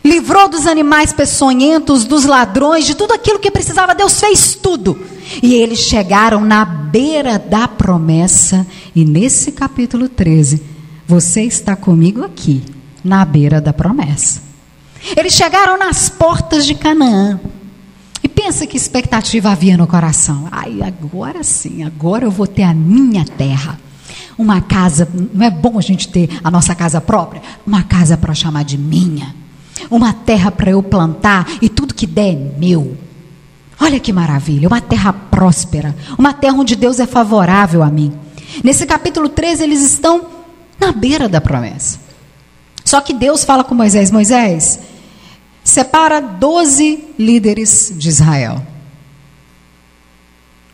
livrou 0.05 0.49
dos 0.49 0.67
animais 0.67 1.13
peçonhentos, 1.13 2.05
dos 2.05 2.25
ladrões, 2.25 2.87
de 2.87 2.95
tudo 2.95 3.13
aquilo 3.13 3.39
que 3.39 3.51
precisava. 3.51 3.95
Deus 3.95 4.19
fez 4.19 4.55
tudo. 4.55 4.99
E 5.43 5.55
eles 5.55 5.81
chegaram 5.81 6.41
na 6.41 6.65
beira 6.65 7.39
da 7.39 7.69
promessa. 7.69 8.67
E 8.95 9.05
nesse 9.05 9.53
capítulo 9.53 10.09
13, 10.09 10.63
você 11.07 11.43
está 11.43 11.77
comigo 11.77 12.25
aqui, 12.25 12.63
na 13.09 13.25
beira 13.25 13.61
da 13.61 13.73
promessa. 13.73 14.43
Eles 15.17 15.33
chegaram 15.33 15.79
nas 15.79 16.09
portas 16.09 16.67
de 16.67 16.75
Canaã. 16.75 17.41
E 18.23 18.29
pensa 18.29 18.67
que 18.67 18.77
expectativa 18.77 19.51
havia 19.51 19.77
no 19.77 19.87
coração. 19.87 20.49
Ai, 20.51 20.81
agora 20.83 21.43
sim, 21.43 21.83
agora 21.83 22.25
eu 22.25 22.31
vou 22.31 22.47
ter 22.47 22.65
a 22.65 22.75
minha 22.75 23.25
terra. 23.25 23.79
Uma 24.37 24.61
casa, 24.61 25.09
não 25.35 25.45
é 25.45 25.51
bom 25.51 25.79
a 25.79 25.83
gente 25.83 26.09
ter 26.09 26.29
a 26.45 26.51
nossa 26.51 26.75
casa 26.75 27.01
própria? 27.01 27.43
Uma 27.67 27.83
casa 27.83 28.17
para 28.17 28.35
chamar 28.35 28.65
de 28.65 28.77
minha 28.77 29.35
uma 29.91 30.13
terra 30.13 30.51
para 30.51 30.71
eu 30.71 30.83
plantar 30.83 31.47
e 31.61 31.69
tudo 31.69 31.95
que 31.95 32.07
der 32.07 32.33
é 32.33 32.59
meu. 32.59 32.97
Olha 33.81 34.01
que 34.01 34.13
maravilha, 34.13 34.69
uma 34.69 34.81
terra 34.81 35.13
próspera, 35.13 35.95
uma 36.19 36.33
terra 36.33 36.55
onde 36.55 36.75
Deus 36.75 36.99
é 36.99 37.07
favorável 37.07 37.83
a 37.83 37.91
mim. 37.91 38.13
Nesse 38.65 38.87
capítulo 38.87 39.29
13, 39.29 39.63
eles 39.63 39.83
estão 39.83 40.27
na 40.81 40.91
beira 40.91 41.29
da 41.29 41.41
promessa. 41.41 42.01
Só 42.89 43.03
que 43.03 43.13
Deus 43.13 43.45
fala 43.45 43.63
com 43.63 43.75
Moisés: 43.75 44.11
Moisés, 44.11 44.81
separa 45.63 46.21
12 46.21 47.05
líderes 47.19 47.93
de 47.95 48.09
Israel. 48.09 48.67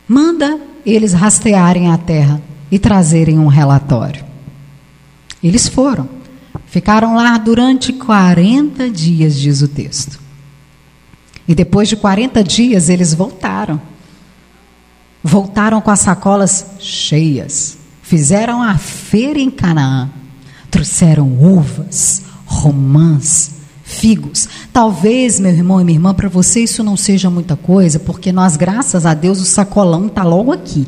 Manda 0.06 0.60
eles 0.86 1.12
rastrearem 1.12 1.90
a 1.90 1.98
terra 1.98 2.40
e 2.70 2.78
trazerem 2.78 3.36
um 3.36 3.48
relatório. 3.48 4.24
Eles 5.42 5.66
foram. 5.66 6.08
Ficaram 6.66 7.16
lá 7.16 7.36
durante 7.36 7.92
40 7.92 8.88
dias, 8.90 9.36
diz 9.36 9.60
o 9.60 9.66
texto. 9.66 10.20
E 11.48 11.54
depois 11.54 11.88
de 11.88 11.96
40 11.96 12.44
dias 12.44 12.88
eles 12.88 13.12
voltaram. 13.12 13.82
Voltaram 15.20 15.80
com 15.80 15.90
as 15.90 15.98
sacolas 15.98 16.64
cheias. 16.78 17.76
Fizeram 18.02 18.62
a 18.62 18.78
feira 18.78 19.40
em 19.40 19.50
Canaã. 19.50 20.10
Trouxeram 20.74 21.28
uvas, 21.40 22.22
romãs, 22.44 23.52
figos. 23.84 24.48
Talvez, 24.72 25.38
meu 25.38 25.52
irmão 25.52 25.80
e 25.80 25.84
minha 25.84 25.96
irmã, 25.96 26.12
para 26.12 26.28
você 26.28 26.64
isso 26.64 26.82
não 26.82 26.96
seja 26.96 27.30
muita 27.30 27.54
coisa, 27.54 28.00
porque 28.00 28.32
nós, 28.32 28.56
graças 28.56 29.06
a 29.06 29.14
Deus, 29.14 29.40
o 29.40 29.44
sacolão 29.44 30.08
está 30.08 30.24
logo 30.24 30.50
aqui. 30.50 30.84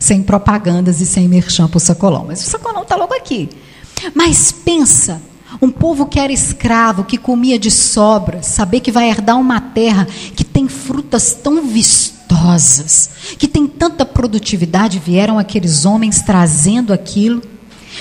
Sem 0.00 0.20
propagandas 0.20 1.00
e 1.00 1.06
sem 1.06 1.28
merchan 1.28 1.68
para 1.68 1.76
o 1.76 1.80
sacolão. 1.80 2.24
Mas 2.26 2.44
o 2.44 2.50
sacolão 2.50 2.82
está 2.82 2.96
logo 2.96 3.14
aqui. 3.14 3.48
Mas 4.16 4.50
pensa, 4.50 5.22
um 5.62 5.70
povo 5.70 6.06
que 6.06 6.18
era 6.18 6.32
escravo, 6.32 7.04
que 7.04 7.16
comia 7.16 7.56
de 7.56 7.70
sobra, 7.70 8.42
saber 8.42 8.80
que 8.80 8.90
vai 8.90 9.08
herdar 9.08 9.38
uma 9.38 9.60
terra 9.60 10.08
que 10.34 10.42
tem 10.42 10.66
frutas 10.66 11.34
tão 11.34 11.68
vistosas, 11.68 13.10
que 13.38 13.46
tem 13.46 13.68
tanta 13.68 14.04
produtividade, 14.04 14.98
vieram 14.98 15.38
aqueles 15.38 15.84
homens 15.84 16.20
trazendo 16.20 16.92
aquilo, 16.92 17.40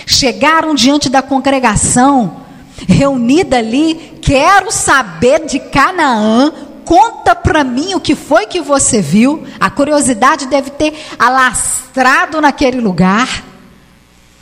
chegaram 0.06 0.74
diante 0.76 1.10
da 1.10 1.22
congregação, 1.22 2.46
reunida 2.88 3.58
ali, 3.58 4.18
quero 4.22 4.72
saber 4.72 5.46
de 5.46 5.60
Canaã, 5.60 6.52
conta 6.86 7.36
para 7.36 7.64
mim 7.64 7.94
o 7.94 8.00
que 8.00 8.16
foi 8.16 8.48
que 8.48 8.62
você 8.62 9.02
viu. 9.02 9.46
A 9.60 9.70
curiosidade 9.70 10.48
deve 10.48 10.72
ter 10.72 10.94
alastrado 11.18 12.42
naquele 12.42 12.80
lugar. 12.80 13.44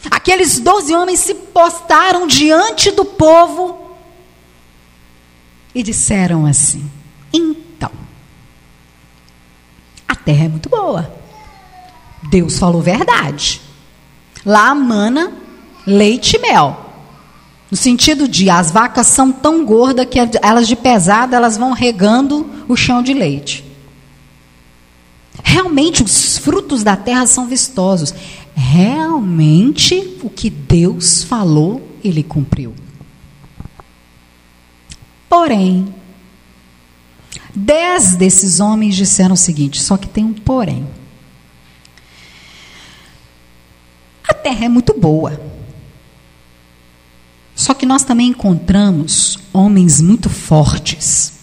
Aqueles 0.10 0.60
doze 0.60 0.96
homens 0.96 1.20
se 1.20 1.34
postaram 1.34 2.28
diante 2.28 2.92
do 2.92 3.04
povo 3.04 3.88
e 5.76 5.84
disseram 5.84 6.46
assim: 6.46 6.90
Então, 7.34 7.92
a 10.08 10.16
terra 10.16 10.46
é 10.46 10.48
muito 10.48 10.70
boa. 10.70 11.14
Deus 12.30 12.58
falou 12.58 12.82
verdade. 12.82 13.62
Lá 14.46 14.74
mana 14.74 15.47
leite 15.88 16.36
e 16.36 16.40
mel. 16.40 16.86
No 17.72 17.78
sentido 17.78 18.28
de 18.28 18.50
as 18.50 18.70
vacas 18.70 19.08
são 19.08 19.32
tão 19.32 19.66
gordas 19.66 20.06
que 20.06 20.20
elas 20.42 20.68
de 20.68 20.76
pesada 20.76 21.36
elas 21.36 21.58
vão 21.58 21.72
regando 21.72 22.46
o 22.68 22.76
chão 22.76 23.02
de 23.02 23.14
leite. 23.14 23.64
Realmente 25.44 26.04
os 26.04 26.38
frutos 26.38 26.84
da 26.84 26.96
terra 26.96 27.26
são 27.26 27.48
vistosos 27.48 28.14
realmente 28.58 30.18
o 30.24 30.30
que 30.32 30.50
Deus 30.50 31.24
falou, 31.24 31.88
ele 32.04 32.24
cumpriu. 32.24 32.74
Porém, 35.30 35.94
dez 37.54 38.16
desses 38.16 38.60
homens 38.60 38.96
disseram 38.96 39.34
o 39.34 39.38
seguinte: 39.38 39.80
só 39.80 39.96
que 39.96 40.08
tem 40.08 40.26
um 40.26 40.34
porém. 40.34 40.88
A 44.28 44.34
terra 44.34 44.66
é 44.66 44.70
muito 44.70 45.00
boa. 45.00 45.40
Só 47.58 47.74
que 47.74 47.88
nós 47.88 48.04
também 48.04 48.28
encontramos 48.28 49.40
homens 49.52 50.00
muito 50.00 50.30
fortes, 50.30 51.34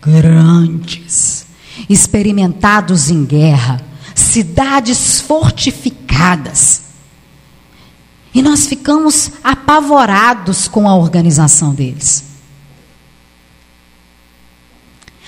grandes, 0.00 1.44
experimentados 1.90 3.10
em 3.10 3.24
guerra, 3.24 3.84
cidades 4.14 5.20
fortificadas. 5.20 6.82
E 8.32 8.40
nós 8.40 8.68
ficamos 8.68 9.32
apavorados 9.42 10.68
com 10.68 10.88
a 10.88 10.94
organização 10.94 11.74
deles. 11.74 12.22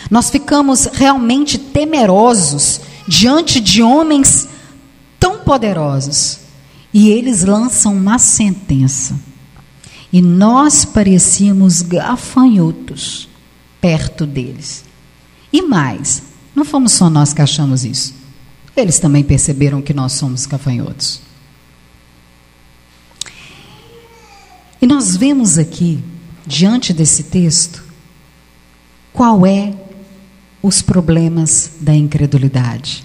Nós 0.09 0.31
ficamos 0.31 0.85
realmente 0.93 1.59
temerosos 1.59 2.81
diante 3.09 3.61
de 3.61 3.83
homens 3.83 4.49
tão 5.19 5.41
poderosos. 5.41 6.39
E 6.93 7.09
eles 7.09 7.43
lançam 7.43 7.97
uma 7.97 8.17
sentença. 8.21 9.34
E 10.15 10.23
nós 10.23 10.85
parecíamos 10.85 11.83
gafanhotos 11.83 13.29
perto 13.81 14.25
deles. 14.25 14.85
E 15.53 15.61
mais, 15.61 16.23
não 16.55 16.65
fomos 16.65 16.93
só 16.93 17.11
nós 17.11 17.33
que 17.33 17.43
achamos 17.43 17.85
isso. 17.85 18.15
Eles 18.77 19.01
também 19.01 19.25
perceberam 19.25 19.83
que 19.83 19.93
nós 19.93 20.13
somos 20.13 20.47
gafanhotos. 20.47 21.21
E 24.81 24.87
nós 24.87 25.17
vemos 25.17 25.59
aqui, 25.59 25.99
diante 26.47 26.93
desse 26.93 27.25
texto, 27.25 27.83
qual 29.13 29.45
é 29.45 29.75
os 30.63 30.81
problemas 30.81 31.73
da 31.81 31.93
incredulidade. 31.93 33.05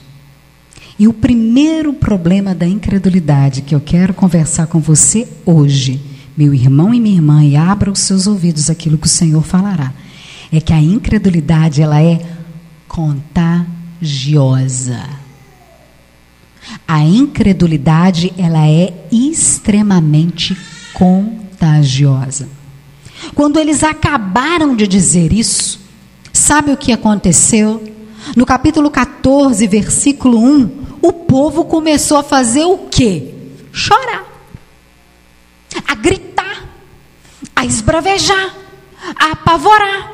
E 1.00 1.08
o 1.08 1.14
primeiro 1.14 1.92
problema 1.92 2.54
da 2.54 2.68
incredulidade 2.68 3.64
que 3.64 3.74
eu 3.74 3.82
quero 3.82 4.14
conversar 4.14 4.68
com 4.68 4.80
você 4.80 5.28
hoje, 5.44 6.09
meu 6.40 6.54
irmão 6.54 6.94
e 6.94 7.02
minha 7.02 7.18
irmã, 7.18 7.44
e 7.44 7.58
abra 7.58 7.92
os 7.92 8.00
seus 8.00 8.26
ouvidos 8.26 8.70
aquilo 8.70 8.98
que 8.98 9.08
o 9.08 9.10
Senhor 9.10 9.44
falará, 9.44 9.92
é 10.50 10.62
que 10.62 10.72
a 10.72 10.80
incredulidade 10.80 11.82
ela 11.82 12.02
é 12.02 12.26
contagiosa. 12.88 13.68
A 16.88 17.04
incredulidade, 17.04 18.34
ela 18.38 18.66
é 18.66 18.94
extremamente 19.12 20.56
contagiosa. 20.94 22.48
Quando 23.36 23.60
eles 23.60 23.84
acabaram 23.84 24.78
de 24.78 24.88
dizer 24.88 25.34
isso, 25.34 25.82
sabe 26.32 26.72
o 26.72 26.78
que 26.78 26.94
aconteceu? 26.94 27.84
No 28.34 28.46
capítulo 28.46 28.90
14, 28.90 29.68
versículo 29.68 30.42
1, 30.42 30.70
o 31.02 31.12
povo 31.12 31.66
começou 31.66 32.16
a 32.16 32.24
fazer 32.24 32.64
o 32.64 32.78
quê? 32.90 33.34
Chorar, 33.74 34.29
a 35.90 35.96
gritar, 35.96 36.70
a 37.56 37.66
esbravejar, 37.66 38.54
a 39.20 39.32
apavorar, 39.32 40.12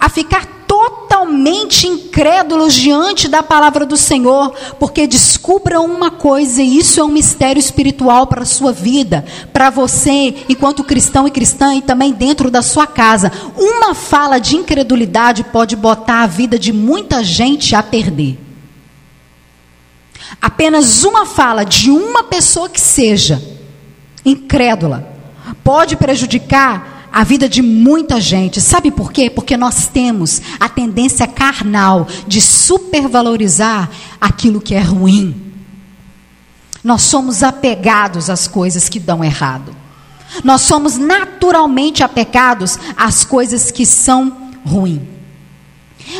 a 0.00 0.08
ficar 0.08 0.44
totalmente 0.66 1.86
incrédulos 1.86 2.74
diante 2.74 3.28
da 3.28 3.40
palavra 3.40 3.86
do 3.86 3.96
Senhor, 3.96 4.52
porque 4.80 5.06
descubram 5.06 5.84
uma 5.84 6.10
coisa, 6.10 6.60
e 6.60 6.76
isso 6.76 6.98
é 6.98 7.04
um 7.04 7.08
mistério 7.08 7.60
espiritual 7.60 8.26
para 8.26 8.42
a 8.42 8.46
sua 8.46 8.72
vida, 8.72 9.24
para 9.52 9.70
você, 9.70 10.44
enquanto 10.48 10.82
cristão 10.82 11.28
e 11.28 11.30
cristã, 11.30 11.76
e 11.76 11.82
também 11.82 12.12
dentro 12.12 12.50
da 12.50 12.60
sua 12.60 12.86
casa. 12.86 13.30
Uma 13.56 13.94
fala 13.94 14.40
de 14.40 14.56
incredulidade 14.56 15.44
pode 15.44 15.76
botar 15.76 16.24
a 16.24 16.26
vida 16.26 16.58
de 16.58 16.72
muita 16.72 17.22
gente 17.22 17.76
a 17.76 17.82
perder. 17.82 18.36
Apenas 20.42 21.04
uma 21.04 21.26
fala 21.26 21.64
de 21.64 21.92
uma 21.92 22.24
pessoa 22.24 22.68
que 22.68 22.80
seja 22.80 23.49
incrédula 24.24 25.08
pode 25.64 25.96
prejudicar 25.96 27.08
a 27.12 27.24
vida 27.24 27.48
de 27.48 27.62
muita 27.62 28.20
gente. 28.20 28.60
Sabe 28.60 28.90
por 28.90 29.12
quê? 29.12 29.28
Porque 29.28 29.56
nós 29.56 29.88
temos 29.88 30.40
a 30.58 30.68
tendência 30.68 31.26
carnal 31.26 32.06
de 32.26 32.40
supervalorizar 32.40 33.90
aquilo 34.20 34.60
que 34.60 34.74
é 34.74 34.80
ruim. 34.80 35.34
Nós 36.82 37.02
somos 37.02 37.42
apegados 37.42 38.30
às 38.30 38.46
coisas 38.46 38.88
que 38.88 39.00
dão 39.00 39.24
errado. 39.24 39.74
Nós 40.44 40.62
somos 40.62 40.96
naturalmente 40.96 42.02
apegados 42.02 42.78
às 42.96 43.24
coisas 43.24 43.70
que 43.70 43.84
são 43.84 44.50
ruins. 44.64 45.02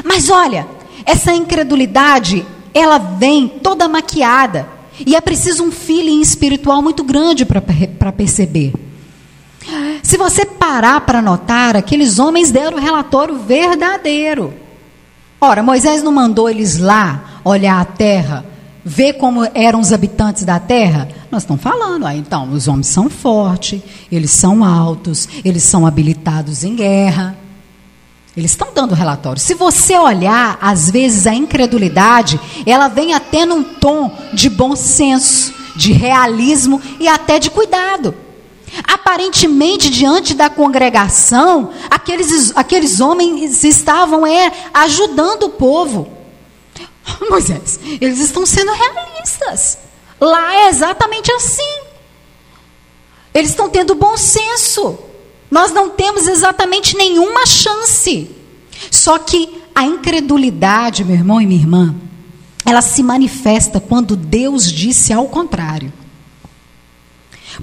Mas 0.04 0.28
olha, 0.28 0.66
essa 1.06 1.32
incredulidade, 1.32 2.44
ela 2.74 2.98
vem 2.98 3.48
toda 3.48 3.88
maquiada. 3.88 4.68
E 5.06 5.16
é 5.16 5.20
preciso 5.20 5.64
um 5.64 5.70
feeling 5.70 6.20
espiritual 6.20 6.82
muito 6.82 7.02
grande 7.02 7.44
para 7.44 8.12
perceber. 8.12 8.72
Se 10.02 10.16
você 10.16 10.44
parar 10.44 11.00
para 11.02 11.22
notar, 11.22 11.76
aqueles 11.76 12.18
homens 12.18 12.50
deram 12.50 12.76
o 12.76 12.80
relatório 12.80 13.38
verdadeiro. 13.38 14.52
Ora, 15.40 15.62
Moisés 15.62 16.02
não 16.02 16.12
mandou 16.12 16.48
eles 16.48 16.78
lá 16.78 17.40
olhar 17.44 17.80
a 17.80 17.84
terra, 17.84 18.44
ver 18.84 19.14
como 19.14 19.46
eram 19.54 19.80
os 19.80 19.92
habitantes 19.92 20.44
da 20.44 20.58
terra? 20.58 21.08
Nós 21.30 21.42
estamos 21.42 21.62
falando, 21.62 22.06
ah, 22.06 22.14
então, 22.14 22.50
os 22.52 22.68
homens 22.68 22.88
são 22.88 23.08
fortes, 23.08 23.80
eles 24.10 24.30
são 24.30 24.64
altos, 24.64 25.28
eles 25.44 25.62
são 25.62 25.86
habilitados 25.86 26.64
em 26.64 26.74
guerra. 26.74 27.36
Eles 28.36 28.52
estão 28.52 28.68
dando 28.72 28.94
relatório. 28.94 29.40
Se 29.40 29.54
você 29.54 29.96
olhar, 29.98 30.56
às 30.60 30.90
vezes 30.90 31.26
a 31.26 31.34
incredulidade, 31.34 32.40
ela 32.64 32.88
vem 32.88 33.12
até 33.12 33.44
num 33.44 33.62
tom 33.62 34.16
de 34.32 34.48
bom 34.48 34.76
senso, 34.76 35.52
de 35.74 35.92
realismo 35.92 36.80
e 37.00 37.08
até 37.08 37.38
de 37.38 37.50
cuidado. 37.50 38.14
Aparentemente, 38.84 39.90
diante 39.90 40.32
da 40.32 40.48
congregação, 40.48 41.70
aqueles, 41.90 42.56
aqueles 42.56 43.00
homens 43.00 43.64
estavam 43.64 44.24
é, 44.24 44.52
ajudando 44.72 45.44
o 45.44 45.50
povo. 45.50 46.08
Moisés, 47.28 47.80
eles 48.00 48.20
estão 48.20 48.46
sendo 48.46 48.72
realistas. 48.72 49.78
Lá 50.20 50.54
é 50.54 50.68
exatamente 50.68 51.32
assim. 51.32 51.80
Eles 53.34 53.50
estão 53.50 53.68
tendo 53.68 53.94
bom 53.94 54.16
senso. 54.16 54.98
Nós 55.50 55.72
não 55.72 55.90
temos 55.90 56.28
exatamente 56.28 56.96
nenhuma 56.96 57.44
chance. 57.44 58.30
Só 58.90 59.18
que 59.18 59.60
a 59.74 59.84
incredulidade, 59.84 61.04
meu 61.04 61.16
irmão 61.16 61.40
e 61.40 61.46
minha 61.46 61.60
irmã, 61.60 61.94
ela 62.64 62.80
se 62.80 63.02
manifesta 63.02 63.80
quando 63.80 64.14
Deus 64.14 64.70
disse 64.70 65.12
ao 65.12 65.26
contrário. 65.26 65.92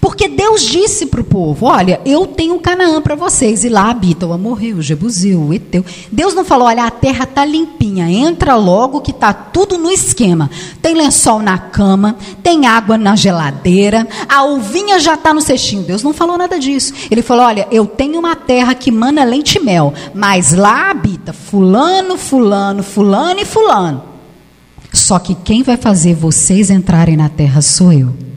Porque 0.02 0.28
Deus 0.28 0.62
disse 0.62 1.06
para 1.06 1.22
o 1.22 1.24
povo: 1.24 1.66
Olha, 1.66 2.02
eu 2.06 2.28
tenho 2.28 2.60
Canaã 2.60 3.02
para 3.02 3.16
vocês, 3.16 3.64
e 3.64 3.70
lá 3.70 3.90
habita 3.90 4.26
o 4.26 4.34
Amorreu, 4.34 4.78
o 4.78 4.82
Jebuseu, 4.82 5.40
o 5.40 5.54
Eteu. 5.54 5.84
Deus 6.12 6.34
não 6.34 6.44
falou: 6.44 6.68
Olha, 6.68 6.86
a 6.86 6.92
terra 6.92 7.24
está 7.24 7.46
limpinha, 7.46 8.10
entra 8.10 8.56
logo 8.56 9.02
que 9.02 9.12
está 9.12 9.34
tudo 9.34 9.78
no 9.78 9.90
esquema. 9.90 10.50
Tem 10.82 10.94
lençol 10.94 11.40
na 11.40 11.58
cama, 11.58 12.18
tem 12.44 12.68
água 12.68 12.98
na 12.98 13.16
geladeira, 13.16 14.08
a 14.28 14.44
uvinha 14.44 15.00
já 15.00 15.14
está 15.14 15.34
no 15.34 15.42
cestinho. 15.42 15.84
Deus 15.84 16.04
não 16.04 16.14
falou 16.14 16.38
nada 16.38 16.60
disso. 16.60 16.94
Ele 17.10 17.22
falou: 17.22 17.46
Olha, 17.46 17.68
eu 17.72 17.86
tenho 17.86 18.20
uma 18.20 18.36
terra 18.36 18.76
que 18.76 18.92
mana 18.92 19.24
leite 19.24 19.58
e 19.58 19.64
mel, 19.64 19.94
mas 20.14 20.54
lá 20.54 20.92
habita 20.92 21.32
Fulano, 21.32 22.18
Fulano, 22.18 22.84
Fulano 22.84 23.40
e 23.40 23.46
Fulano. 23.46 24.04
Só 24.92 25.20
que 25.20 25.36
quem 25.36 25.64
vai 25.64 25.78
fazer 25.78 26.16
vocês 26.16 26.70
entrarem 26.70 27.16
na 27.16 27.30
terra 27.30 27.62
sou 27.62 27.94
eu. 27.94 28.28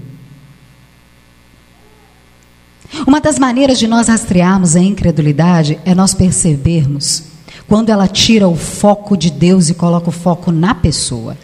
Uma 3.07 3.21
das 3.21 3.39
maneiras 3.39 3.79
de 3.79 3.87
nós 3.87 4.09
rastrearmos 4.09 4.77
a 4.77 4.81
incredulidade 4.81 5.79
é 5.85 5.95
nós 5.95 6.15
percebermos 6.15 7.25
quando 7.69 7.91
ela 7.91 8.09
tira 8.09 8.49
o 8.49 8.57
foco 8.57 9.17
de 9.17 9.31
Deus 9.31 9.69
e 9.69 9.75
coloca 9.75 10.09
o 10.09 10.13
foco 10.13 10.51
na 10.51 10.75
pessoa. 10.75 11.39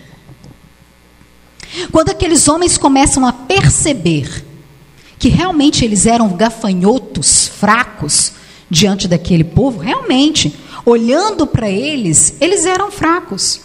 Quando 1.93 2.11
aqueles 2.11 2.49
homens 2.49 2.77
começam 2.77 3.25
a 3.25 3.33
perceber 3.33 4.45
que 5.19 5.29
realmente 5.29 5.85
eles 5.85 6.05
eram 6.05 6.29
gafanhotos, 6.31 7.49
fracos 7.49 8.33
diante 8.69 9.07
daquele 9.07 9.45
povo, 9.45 9.79
realmente, 9.79 10.55
olhando 10.85 11.47
para 11.47 11.69
eles, 11.69 12.35
eles 12.41 12.67
eram 12.67 12.91
fracos. 12.91 13.61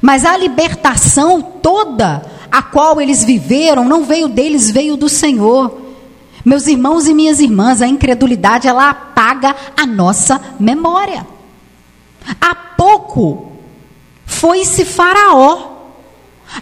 Mas 0.00 0.24
a 0.24 0.36
libertação 0.36 1.42
toda 1.42 2.24
a 2.50 2.62
qual 2.62 3.00
eles 3.00 3.24
viveram 3.24 3.84
não 3.84 4.04
veio 4.04 4.28
deles, 4.28 4.70
veio 4.70 4.96
do 4.96 5.08
Senhor. 5.08 5.87
Meus 6.44 6.66
irmãos 6.66 7.06
e 7.06 7.14
minhas 7.14 7.40
irmãs, 7.40 7.82
a 7.82 7.86
incredulidade 7.86 8.68
ela 8.68 8.90
apaga 8.90 9.54
a 9.76 9.86
nossa 9.86 10.40
memória. 10.58 11.26
Há 12.40 12.54
pouco 12.54 13.52
foi-se 14.24 14.84
Faraó. 14.84 15.76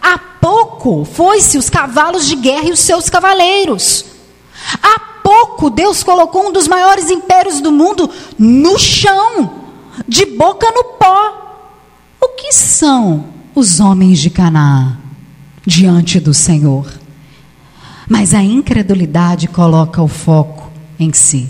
Há 0.01 0.19
pouco 0.41 1.05
foi-se 1.05 1.59
os 1.59 1.69
cavalos 1.69 2.27
de 2.27 2.37
guerra 2.37 2.69
e 2.69 2.73
os 2.73 2.81
seus 2.81 3.11
cavaleiros. 3.11 4.05
Há 4.83 4.99
pouco 5.23 5.69
Deus 5.69 6.03
colocou 6.03 6.49
um 6.49 6.53
dos 6.53 6.67
maiores 6.67 7.11
impérios 7.11 7.61
do 7.61 7.71
mundo 7.71 8.09
no 8.39 8.79
chão, 8.79 9.53
de 10.07 10.25
boca 10.25 10.71
no 10.71 10.85
pó. 10.99 11.43
O 12.21 12.29
que 12.29 12.53
são 12.53 13.27
os 13.55 13.81
homens 13.81 14.19
de 14.19 14.31
Canaã 14.31 14.97
diante 15.67 16.19
do 16.19 16.33
Senhor? 16.33 16.87
Mas 18.09 18.35
a 18.35 18.43
incredulidade 18.43 19.49
coloca 19.49 20.01
o 20.03 20.09
foco 20.09 20.71
em 20.99 21.13
si. 21.13 21.49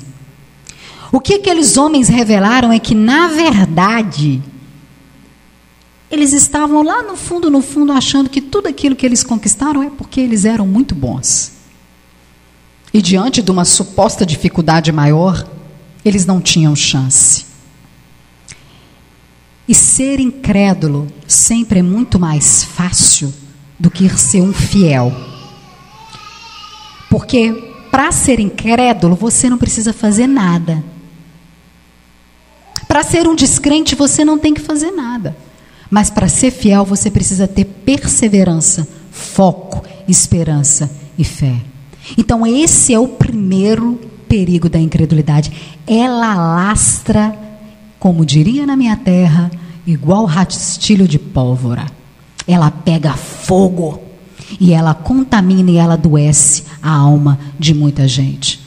O 1.12 1.20
que 1.20 1.34
aqueles 1.34 1.76
homens 1.76 2.08
revelaram 2.08 2.72
é 2.72 2.78
que, 2.78 2.94
na 2.94 3.28
verdade, 3.28 4.42
eles 6.10 6.32
estavam 6.32 6.82
lá 6.82 7.02
no 7.02 7.16
fundo, 7.16 7.50
no 7.50 7.60
fundo, 7.60 7.92
achando 7.92 8.30
que 8.30 8.40
tudo 8.40 8.68
aquilo 8.68 8.96
que 8.96 9.04
eles 9.04 9.22
conquistaram 9.22 9.82
é 9.82 9.90
porque 9.90 10.20
eles 10.20 10.44
eram 10.44 10.66
muito 10.66 10.94
bons. 10.94 11.52
E 12.92 13.02
diante 13.02 13.42
de 13.42 13.50
uma 13.50 13.64
suposta 13.64 14.24
dificuldade 14.24 14.90
maior, 14.92 15.46
eles 16.04 16.24
não 16.24 16.40
tinham 16.40 16.74
chance. 16.74 17.44
E 19.68 19.74
ser 19.74 20.20
incrédulo 20.20 21.08
sempre 21.26 21.80
é 21.80 21.82
muito 21.82 22.18
mais 22.18 22.62
fácil 22.62 23.34
do 23.78 23.90
que 23.90 24.08
ser 24.16 24.40
um 24.40 24.52
fiel. 24.52 25.12
Porque 27.16 27.50
para 27.90 28.12
ser 28.12 28.38
incrédulo, 28.38 29.16
você 29.16 29.48
não 29.48 29.56
precisa 29.56 29.90
fazer 29.90 30.26
nada. 30.26 30.84
Para 32.86 33.02
ser 33.02 33.26
um 33.26 33.34
descrente, 33.34 33.94
você 33.94 34.22
não 34.22 34.38
tem 34.38 34.52
que 34.52 34.60
fazer 34.60 34.90
nada. 34.90 35.34
Mas 35.90 36.10
para 36.10 36.28
ser 36.28 36.50
fiel, 36.50 36.84
você 36.84 37.10
precisa 37.10 37.48
ter 37.48 37.64
perseverança, 37.64 38.86
foco, 39.10 39.82
esperança 40.06 40.90
e 41.16 41.24
fé. 41.24 41.56
Então, 42.18 42.46
esse 42.46 42.92
é 42.92 42.98
o 42.98 43.08
primeiro 43.08 43.98
perigo 44.28 44.68
da 44.68 44.78
incredulidade. 44.78 45.50
Ela 45.86 46.34
lastra, 46.34 47.34
como 47.98 48.26
diria 48.26 48.66
na 48.66 48.76
minha 48.76 48.94
terra, 48.94 49.50
igual 49.86 50.26
rastilho 50.26 51.08
de 51.08 51.18
pólvora. 51.18 51.86
Ela 52.46 52.70
pega 52.70 53.14
fogo 53.14 54.05
e 54.60 54.72
ela 54.72 54.94
contamina 54.94 55.70
e 55.70 55.76
ela 55.76 55.94
adoece 55.94 56.64
a 56.82 56.90
alma 56.90 57.38
de 57.58 57.74
muita 57.74 58.06
gente. 58.06 58.60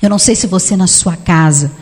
Eu 0.00 0.08
não 0.08 0.18
sei 0.18 0.34
se 0.34 0.46
você 0.46 0.76
na 0.76 0.86
sua 0.86 1.16
casa 1.16 1.72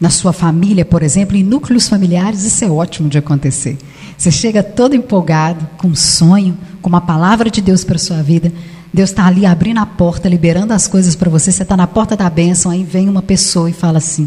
Na 0.00 0.08
sua 0.08 0.32
família, 0.32 0.82
por 0.82 1.02
exemplo, 1.02 1.36
em 1.36 1.42
núcleos 1.42 1.86
familiares, 1.86 2.42
isso 2.44 2.64
é 2.64 2.70
ótimo 2.70 3.06
de 3.10 3.18
acontecer. 3.18 3.76
Você 4.16 4.30
chega 4.30 4.62
todo 4.62 4.96
empolgado, 4.96 5.68
com 5.76 5.88
um 5.88 5.94
sonho, 5.94 6.56
com 6.80 6.88
uma 6.88 7.02
palavra 7.02 7.50
de 7.50 7.60
Deus 7.60 7.84
para 7.84 7.98
sua 7.98 8.22
vida. 8.22 8.50
Deus 8.92 9.10
está 9.10 9.26
ali 9.26 9.44
abrindo 9.44 9.78
a 9.78 9.84
porta, 9.84 10.26
liberando 10.26 10.72
as 10.72 10.88
coisas 10.88 11.14
para 11.14 11.28
você. 11.28 11.52
Você 11.52 11.62
está 11.62 11.76
na 11.76 11.86
porta 11.86 12.16
da 12.16 12.30
bênção, 12.30 12.70
aí 12.70 12.82
vem 12.82 13.10
uma 13.10 13.20
pessoa 13.20 13.68
e 13.68 13.74
fala 13.74 13.98
assim: 13.98 14.26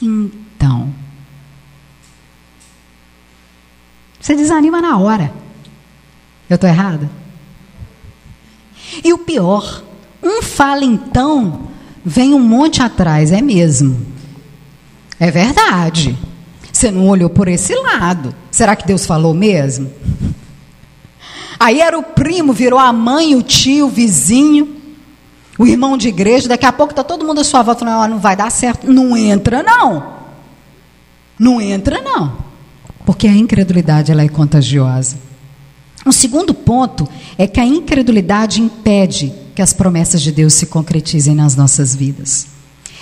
Então. 0.00 0.90
Você 4.20 4.36
desanima 4.36 4.82
na 4.82 4.98
hora. 4.98 5.32
Eu 6.50 6.56
estou 6.56 6.68
errada? 6.68 7.21
E 9.04 9.12
o 9.12 9.18
pior, 9.18 9.82
um 10.22 10.42
fala 10.42 10.84
então, 10.84 11.68
vem 12.04 12.34
um 12.34 12.40
monte 12.40 12.82
atrás, 12.82 13.32
é 13.32 13.40
mesmo. 13.40 14.00
É 15.18 15.30
verdade. 15.30 16.18
Você 16.72 16.90
não 16.90 17.06
olhou 17.08 17.30
por 17.30 17.48
esse 17.48 17.74
lado. 17.74 18.34
Será 18.50 18.74
que 18.74 18.86
Deus 18.86 19.06
falou 19.06 19.32
mesmo? 19.32 19.90
Aí 21.60 21.80
era 21.80 21.96
o 21.96 22.02
primo, 22.02 22.52
virou 22.52 22.78
a 22.78 22.92
mãe, 22.92 23.36
o 23.36 23.42
tio, 23.42 23.86
o 23.86 23.88
vizinho, 23.88 24.76
o 25.56 25.64
irmão 25.64 25.96
de 25.96 26.08
igreja. 26.08 26.48
Daqui 26.48 26.66
a 26.66 26.72
pouco 26.72 26.92
está 26.92 27.04
todo 27.04 27.24
mundo 27.24 27.40
à 27.40 27.44
sua 27.44 27.62
volta 27.62 27.84
falando: 27.84 28.10
não 28.10 28.18
vai 28.18 28.34
dar 28.34 28.50
certo. 28.50 28.92
Não 28.92 29.16
entra, 29.16 29.62
não. 29.62 30.14
Não 31.38 31.60
entra, 31.60 32.00
não. 32.00 32.36
Porque 33.06 33.28
a 33.28 33.32
incredulidade 33.32 34.10
ela 34.10 34.22
é 34.22 34.28
contagiosa. 34.28 35.16
Um 36.04 36.12
segundo 36.12 36.52
ponto 36.52 37.08
é 37.38 37.46
que 37.46 37.60
a 37.60 37.66
incredulidade 37.66 38.60
impede 38.60 39.32
que 39.54 39.62
as 39.62 39.72
promessas 39.72 40.20
de 40.20 40.32
Deus 40.32 40.54
se 40.54 40.66
concretizem 40.66 41.34
nas 41.34 41.54
nossas 41.54 41.94
vidas. 41.94 42.46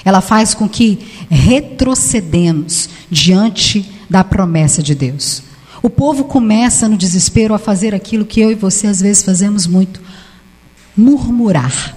Ela 0.04 0.20
faz 0.20 0.54
com 0.54 0.68
que 0.68 0.98
retrocedemos 1.28 2.88
diante 3.10 3.90
da 4.08 4.24
promessa 4.24 4.82
de 4.82 4.94
Deus. 4.94 5.42
O 5.82 5.88
povo 5.88 6.24
começa 6.24 6.88
no 6.88 6.96
desespero 6.96 7.54
a 7.54 7.58
fazer 7.58 7.94
aquilo 7.94 8.24
que 8.24 8.40
eu 8.40 8.50
e 8.50 8.54
você 8.54 8.86
às 8.86 9.00
vezes 9.00 9.22
fazemos 9.22 9.66
muito: 9.66 10.00
murmurar. 10.96 11.96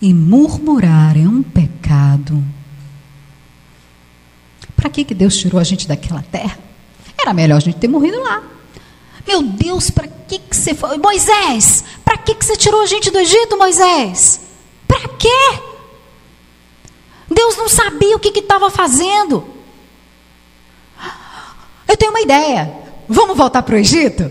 E 0.00 0.12
murmurar 0.12 1.16
é 1.16 1.26
um 1.26 1.42
pecado. 1.42 2.42
Para 4.76 4.90
que, 4.90 5.04
que 5.04 5.14
Deus 5.14 5.36
tirou 5.36 5.58
a 5.58 5.64
gente 5.64 5.88
daquela 5.88 6.22
terra? 6.22 6.63
Era 7.24 7.32
melhor 7.32 7.56
a 7.56 7.60
gente 7.60 7.78
ter 7.78 7.88
morrido 7.88 8.20
lá. 8.20 8.42
Meu 9.26 9.42
Deus, 9.42 9.88
para 9.88 10.06
que, 10.06 10.38
que 10.38 10.54
você 10.54 10.74
foi? 10.74 10.98
Moisés, 10.98 11.82
para 12.04 12.18
que, 12.18 12.34
que 12.34 12.44
você 12.44 12.54
tirou 12.54 12.82
a 12.82 12.86
gente 12.86 13.10
do 13.10 13.18
Egito, 13.18 13.56
Moisés? 13.56 14.42
Para 14.86 15.08
quê? 15.08 15.58
Deus 17.30 17.56
não 17.56 17.66
sabia 17.66 18.14
o 18.14 18.20
que 18.20 18.38
estava 18.38 18.70
fazendo. 18.70 19.42
Eu 21.88 21.96
tenho 21.96 22.12
uma 22.12 22.20
ideia. 22.20 22.70
Vamos 23.08 23.38
voltar 23.38 23.62
para 23.62 23.74
o 23.74 23.78
Egito? 23.78 24.30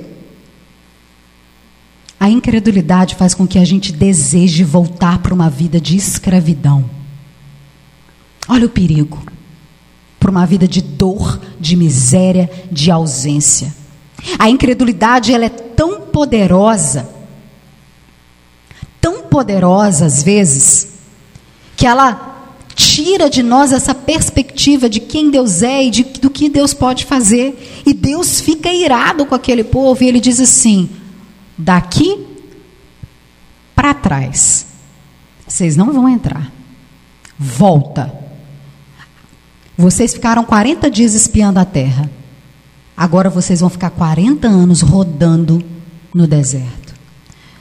A 2.19 2.29
incredulidade 2.29 3.15
faz 3.15 3.34
com 3.34 3.47
que 3.47 3.58
a 3.58 3.65
gente 3.65 3.91
deseje 3.91 4.63
voltar 4.63 5.17
para 5.17 5.34
uma 5.34 5.49
vida 5.49 5.82
de 5.82 5.97
escravidão. 5.97 6.88
Olha 8.47 8.67
o 8.67 8.69
perigo. 8.69 9.32
Para 10.23 10.31
uma 10.31 10.45
vida 10.45 10.65
de 10.65 10.81
dor, 10.81 11.38
de 11.59 11.75
miséria, 11.75 12.49
de 12.71 12.89
ausência. 12.89 13.75
A 14.39 14.49
incredulidade 14.49 15.33
ela 15.33 15.43
é 15.43 15.49
tão 15.49 15.99
poderosa, 15.99 17.09
tão 19.01 19.23
poderosa 19.23 20.05
às 20.05 20.23
vezes, 20.23 20.93
que 21.75 21.86
ela 21.86 22.47
tira 22.73 23.29
de 23.29 23.43
nós 23.43 23.73
essa 23.73 23.93
perspectiva 23.93 24.88
de 24.88 25.01
quem 25.01 25.29
Deus 25.29 25.62
é 25.62 25.83
e 25.83 25.91
de, 25.91 26.03
do 26.03 26.29
que 26.29 26.47
Deus 26.47 26.73
pode 26.73 27.03
fazer. 27.03 27.83
E 27.86 27.93
Deus 27.93 28.39
fica 28.39 28.73
irado 28.73 29.25
com 29.25 29.36
aquele 29.36 29.65
povo 29.65 30.05
e 30.05 30.07
ele 30.07 30.21
diz 30.21 30.39
assim: 30.39 30.89
daqui 31.57 32.25
para 33.75 33.93
trás, 33.93 34.67
vocês 35.45 35.75
não 35.75 35.91
vão 35.91 36.07
entrar. 36.07 36.49
Volta. 37.38 38.22
Vocês 39.77 40.13
ficaram 40.13 40.43
40 40.43 40.89
dias 40.89 41.13
espiando 41.13 41.59
a 41.59 41.65
terra. 41.65 42.09
Agora 42.95 43.29
vocês 43.29 43.59
vão 43.59 43.69
ficar 43.69 43.89
40 43.89 44.47
anos 44.47 44.81
rodando 44.81 45.63
no 46.13 46.27
deserto. 46.27 46.93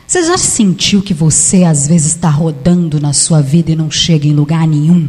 Você 0.07 0.23
já 0.25 0.37
sentiu 0.37 1.01
que 1.01 1.15
você 1.15 1.65
às 1.65 1.87
vezes 1.87 2.09
está 2.09 2.29
rodando 2.29 3.01
na 3.01 3.15
sua 3.15 3.41
vida 3.41 3.71
e 3.71 3.77
não 3.77 3.91
chega 3.91 4.27
em 4.27 4.35
lugar 4.35 4.69
nenhum? 4.69 5.09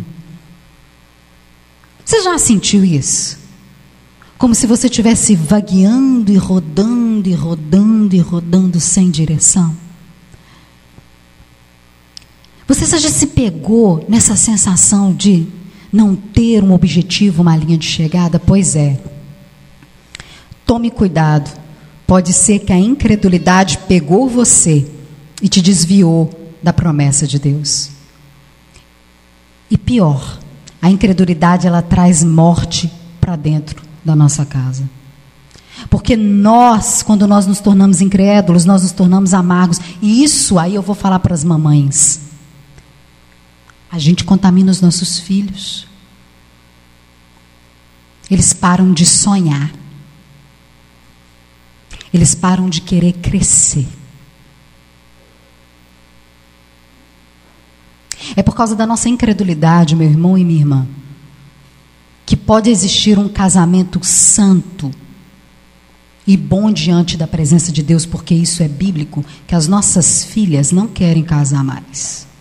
Você 2.05 2.23
já 2.23 2.37
sentiu 2.37 2.85
isso? 2.85 3.37
Como 4.37 4.55
se 4.55 4.65
você 4.65 4.87
estivesse 4.87 5.35
vagueando 5.35 6.31
e 6.31 6.37
rodando 6.37 7.27
e 7.29 7.33
rodando 7.33 8.15
e 8.15 8.19
rodando 8.19 8.79
sem 8.79 9.09
direção? 9.09 9.75
Você 12.67 12.97
já 12.97 13.09
se 13.09 13.27
pegou 13.27 14.05
nessa 14.07 14.35
sensação 14.35 15.13
de 15.13 15.47
não 15.93 16.15
ter 16.15 16.63
um 16.63 16.73
objetivo, 16.73 17.43
uma 17.43 17.55
linha 17.55 17.77
de 17.77 17.85
chegada? 17.85 18.39
Pois 18.39 18.75
é. 18.75 18.99
Tome 20.65 20.89
cuidado. 20.89 21.51
Pode 22.07 22.33
ser 22.33 22.59
que 22.59 22.73
a 22.73 22.77
incredulidade 22.77 23.77
pegou 23.87 24.27
você 24.27 24.89
e 25.39 25.47
te 25.47 25.61
desviou 25.61 26.29
da 26.63 26.73
promessa 26.73 27.27
de 27.27 27.37
Deus. 27.37 27.91
E 29.69 29.77
pior, 29.77 30.39
a 30.81 30.89
incredulidade 30.89 31.67
ela 31.67 31.81
traz 31.81 32.23
morte 32.23 32.91
para 33.21 33.35
dentro 33.35 33.83
da 34.03 34.15
nossa 34.15 34.45
casa. 34.45 34.89
Porque 35.89 36.15
nós, 36.15 37.03
quando 37.03 37.27
nós 37.27 37.45
nos 37.45 37.59
tornamos 37.59 38.01
incrédulos, 38.01 38.65
nós 38.65 38.83
nos 38.83 38.91
tornamos 38.91 39.33
amargos. 39.33 39.79
E 40.01 40.23
isso 40.23 40.57
aí 40.57 40.75
eu 40.75 40.81
vou 40.81 40.95
falar 40.95 41.19
para 41.19 41.33
as 41.33 41.43
mamães. 41.43 42.22
A 43.93 43.99
gente 43.99 44.23
contamina 44.23 44.71
os 44.71 44.81
nossos 44.81 45.19
filhos. 45.19 45.85
Eles 48.27 48.51
param 48.51 48.91
de 48.91 49.05
sonhar. 49.05 49.71
Eles 52.11 52.33
param 52.33 52.67
de 52.67 52.81
querer 52.81 53.13
crescer. 53.13 53.87
É 58.35 58.41
por 58.41 58.55
causa 58.55 58.75
da 58.75 58.87
nossa 58.87 59.09
incredulidade, 59.09 59.95
meu 59.95 60.09
irmão 60.09 60.35
e 60.35 60.43
minha 60.43 60.61
irmã, 60.61 60.87
que 62.25 62.35
pode 62.35 62.71
existir 62.71 63.19
um 63.19 63.29
casamento 63.29 64.03
santo 64.03 64.89
e 66.25 66.35
bom 66.35 66.71
diante 66.71 67.15
da 67.15 67.27
presença 67.27 67.71
de 67.71 67.83
Deus, 67.83 68.07
porque 68.07 68.33
isso 68.33 68.63
é 68.63 68.67
bíblico, 68.67 69.23
que 69.45 69.53
as 69.53 69.67
nossas 69.67 70.23
filhas 70.23 70.71
não 70.71 70.87
querem 70.87 71.23
casar 71.23 71.63
mais. 71.63 72.33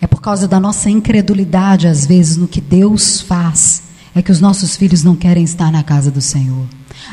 É 0.00 0.06
por 0.06 0.15
causa 0.26 0.48
da 0.48 0.58
nossa 0.58 0.90
incredulidade, 0.90 1.86
às 1.86 2.04
vezes, 2.04 2.36
no 2.36 2.48
que 2.48 2.60
Deus 2.60 3.20
faz 3.20 3.84
é 4.12 4.20
que 4.20 4.32
os 4.32 4.40
nossos 4.40 4.74
filhos 4.74 5.04
não 5.04 5.14
querem 5.14 5.44
estar 5.44 5.70
na 5.70 5.84
casa 5.84 6.10
do 6.10 6.20
Senhor. 6.20 6.66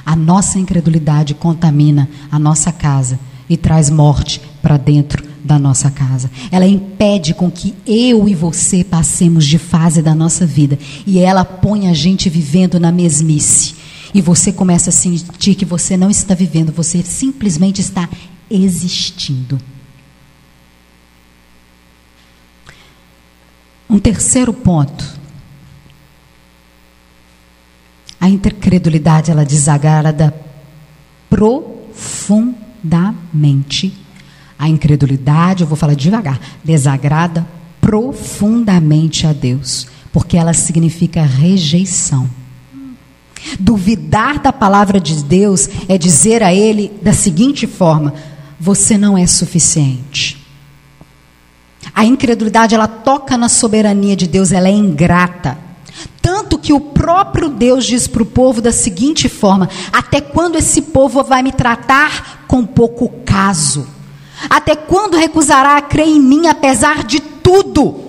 A 0.04 0.15
nossa 0.15 0.58
incredulidade 0.58 1.36
contamina 1.36 2.10
a 2.32 2.39
nossa 2.39 2.71
casa 2.71 3.19
e 3.47 3.56
traz 3.56 3.91
morte 3.91 4.41
para 4.63 4.78
dentro 4.78 5.23
da 5.43 5.60
nossa 5.60 5.91
casa. 5.91 6.32
Ela 6.52 6.65
impede 6.65 7.36
com 7.36 7.52
que 7.52 7.76
eu 7.86 8.28
e 8.28 8.34
você 8.34 8.84
passemos 8.84 9.45
de 9.45 9.60
fase 9.60 10.02
da 10.02 10.15
nossa 10.15 10.43
vida 10.43 10.80
e 11.06 11.19
ela 11.19 11.45
põe 11.45 11.89
a 11.89 11.93
gente 11.93 12.32
vivendo 12.32 12.80
na 12.80 12.91
mesmice. 12.91 13.76
E 14.12 14.21
você 14.21 14.52
começa 14.52 14.89
a 14.89 14.93
sentir 14.93 15.54
que 15.54 15.65
você 15.65 15.95
não 15.95 16.10
está 16.10 16.34
vivendo, 16.34 16.73
você 16.73 17.04
simplesmente 17.04 17.80
está 17.80 18.10
existindo. 18.49 19.60
Um 23.93 23.99
terceiro 23.99 24.51
ponto 24.51 25.13
A 28.23 28.29
incredulidade 28.29 29.29
ela 29.29 29.43
desagrada 29.43 30.34
profundamente. 31.29 33.93
A 34.58 34.69
incredulidade, 34.69 35.63
eu 35.63 35.67
vou 35.67 35.75
falar 35.75 35.93
devagar, 35.93 36.39
desagrada 36.63 37.45
profundamente 37.82 39.27
a 39.27 39.34
Deus, 39.34 39.88
porque 40.13 40.38
ela 40.38 40.53
significa 40.53 41.21
rejeição. 41.21 42.29
Duvidar 43.60 44.39
da 44.39 44.53
palavra 44.53 45.01
de 45.01 45.21
Deus 45.21 45.67
é 45.89 45.97
dizer 45.97 46.41
a 46.41 46.53
Ele 46.53 46.93
da 47.01 47.12
seguinte 47.12 47.67
forma: 47.67 48.13
você 48.58 48.97
não 48.97 49.17
é 49.17 49.27
suficiente. 49.27 50.42
A 51.95 52.03
incredulidade 52.06 52.73
ela 52.73 52.88
toca 52.88 53.38
na 53.38 53.47
soberania 53.47 54.15
de 54.15 54.27
Deus, 54.27 54.51
ela 54.51 54.67
é 54.67 54.71
ingrata. 54.71 55.58
Tanto 56.21 56.58
que 56.58 56.73
o 56.73 56.79
próprio 56.79 57.49
Deus 57.49 57.86
diz 57.86 58.08
para 58.08 58.23
o 58.23 58.25
povo 58.25 58.62
da 58.62 58.71
seguinte 58.71 59.29
forma: 59.29 59.69
Até 59.91 60.21
quando 60.21 60.58
esse 60.58 60.82
povo 60.82 61.23
vai 61.23 61.43
me 61.43 61.51
tratar 61.51 62.45
com 62.47 62.65
pouco 62.65 63.10
caso? 63.25 63.88
Até 64.49 64.75
quando 64.75 65.17
recusará 65.17 65.77
a 65.77 65.82
crer 65.82 66.08
em 66.08 66.19
mim, 66.19 66.47
apesar 66.47 67.03
de 67.03 67.19
tudo? 67.19 68.01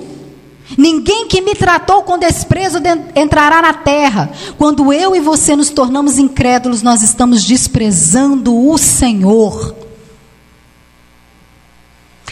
Ninguém 0.78 1.28
que 1.28 1.40
me 1.40 1.54
tratou 1.54 2.02
com 2.02 2.18
desprezo 2.18 2.78
entrará 3.14 3.60
na 3.60 3.74
terra. 3.74 4.30
Quando 4.56 4.92
eu 4.92 5.14
e 5.14 5.20
você 5.20 5.54
nos 5.54 5.70
tornamos 5.70 6.18
incrédulos, 6.18 6.82
nós 6.82 7.02
estamos 7.02 7.44
desprezando 7.44 8.56
o 8.56 8.78
Senhor. 8.78 9.83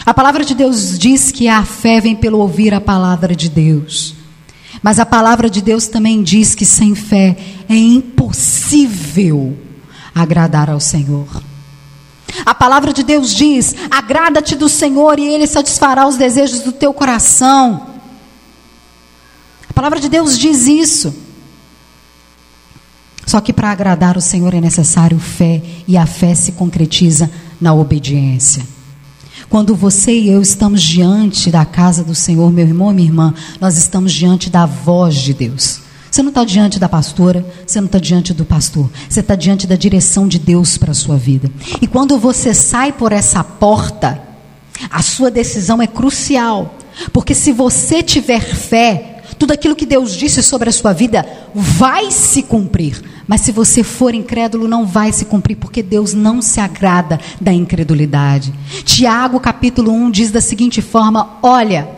A 0.05 0.13
palavra 0.13 0.45
de 0.45 0.55
Deus 0.55 0.99
diz 0.99 1.31
que 1.31 1.49
a 1.49 1.65
fé 1.65 2.01
vem 2.01 2.17
pelo 2.17 2.39
ouvir 2.39 2.75
a 2.75 2.81
palavra 2.81 3.37
de 3.37 3.49
Deus. 3.49 4.15
Mas 4.83 4.99
a 4.99 5.07
palavra 5.07 5.49
de 5.49 5.63
Deus 5.63 5.87
também 5.87 6.23
diz 6.23 6.55
que 6.55 6.65
sem 6.65 6.95
fé 6.95 7.37
é 7.69 7.77
impossível 7.77 9.57
agradar 10.15 10.69
ao 10.69 10.81
Senhor. 10.81 11.29
A 12.45 12.55
palavra 12.55 12.93
de 12.93 13.05
Deus 13.05 13.33
diz: 13.33 13.75
agrada-te 13.91 14.57
do 14.57 14.69
Senhor 14.69 15.19
e 15.19 15.29
Ele 15.29 15.47
satisfará 15.47 16.07
os 16.07 16.17
desejos 16.17 16.61
do 16.61 16.73
teu 16.73 16.93
coração. 16.93 17.87
A 19.69 19.73
palavra 19.73 20.01
de 20.01 20.09
Deus 20.09 20.37
diz 20.37 20.67
isso. 20.67 21.15
Só 23.25 23.41
que 23.41 23.53
para 23.53 23.71
agradar 23.71 24.17
o 24.17 24.21
Senhor 24.21 24.53
é 24.53 24.61
necessário 24.61 25.19
fé, 25.19 25.63
e 25.87 25.97
a 25.97 26.07
fé 26.07 26.35
se 26.35 26.53
concretiza 26.53 27.31
na 27.61 27.73
obediência. 27.73 28.67
Quando 29.53 29.77
você 29.77 30.19
e 30.19 30.31
eu 30.31 30.41
estamos 30.41 30.81
diante 30.83 31.51
da 31.51 31.63
casa 31.67 32.03
do 32.03 32.15
Senhor, 32.15 32.51
meu 32.51 32.67
irmão 32.67 32.91
e 32.91 32.95
minha 32.95 33.09
irmã, 33.09 33.35
nós 33.61 33.77
estamos 33.77 34.11
diante 34.11 34.49
da 34.49 34.65
voz 34.65 35.17
de 35.17 35.35
Deus. 35.35 35.83
Você 36.11 36.23
não 36.23 36.31
está 36.31 36.43
diante 36.43 36.79
da 36.79 36.89
pastora, 36.89 37.45
você 37.67 37.79
não 37.79 37.85
está 37.85 37.99
diante 37.99 38.33
do 38.33 38.47
pastor, 38.47 38.89
você 39.07 39.21
está 39.21 39.37
diante 39.37 39.67
da 39.67 39.77
direção 39.77 40.27
de 40.27 40.39
Deus 40.39 40.79
para 40.79 40.93
a 40.93 40.95
sua 40.95 41.19
vida. 41.19 41.51
E 41.83 41.87
quando 41.87 42.19
você 42.19 42.55
sai 42.55 42.93
por 42.93 43.13
essa 43.13 43.45
porta, 43.45 44.23
a 44.91 45.03
sua 45.03 45.31
decisão 45.31 45.83
é 45.83 45.87
crucial, 45.87 46.79
porque 47.13 47.35
se 47.35 47.53
você 47.53 48.03
tiver 48.03 48.41
fé, 48.41 49.12
tudo 49.43 49.55
aquilo 49.55 49.75
que 49.75 49.85
Deus 49.85 50.15
disse 50.15 50.41
sobre 50.41 50.69
a 50.69 50.73
sua 50.73 50.93
vida 50.93 51.27
vai 51.53 52.13
se 52.13 52.45
cumprir. 52.45 53.03
Mas 53.27 53.41
se 53.41 53.51
você 53.51 53.83
for 53.83 54.15
incrédulo, 54.15 54.69
não 54.69 54.87
vai 54.87 55.11
se 55.11 55.25
cumprir, 55.25 55.57
porque 55.57 55.83
Deus 55.83 56.15
não 56.15 56.41
se 56.41 56.61
agrada 56.61 57.19
da 57.41 57.53
incredulidade. 57.53 58.55
Tiago, 58.85 59.41
capítulo 59.41 59.91
1, 59.91 60.13
diz 60.13 60.31
da 60.31 60.41
seguinte 60.41 60.81
forma: 60.81 61.39
Olha, 61.43 61.89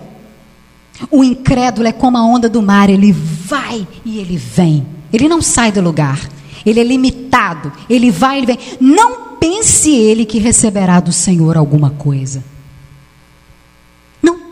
o 1.10 1.22
incrédulo 1.22 1.86
é 1.86 1.92
como 1.92 2.16
a 2.16 2.24
onda 2.24 2.48
do 2.48 2.62
mar, 2.62 2.88
ele 2.88 3.12
vai 3.12 3.86
e 4.06 4.18
ele 4.20 4.38
vem. 4.38 4.86
Ele 5.12 5.28
não 5.28 5.42
sai 5.42 5.70
do 5.70 5.82
lugar. 5.82 6.26
Ele 6.64 6.80
é 6.80 6.84
limitado. 6.84 7.70
Ele 7.90 8.10
vai 8.10 8.40
e 8.42 8.46
vem. 8.46 8.58
Não 8.80 9.36
pense 9.38 9.90
ele 9.90 10.24
que 10.24 10.38
receberá 10.38 10.98
do 10.98 11.12
Senhor 11.12 11.58
alguma 11.58 11.90
coisa. 11.90 12.42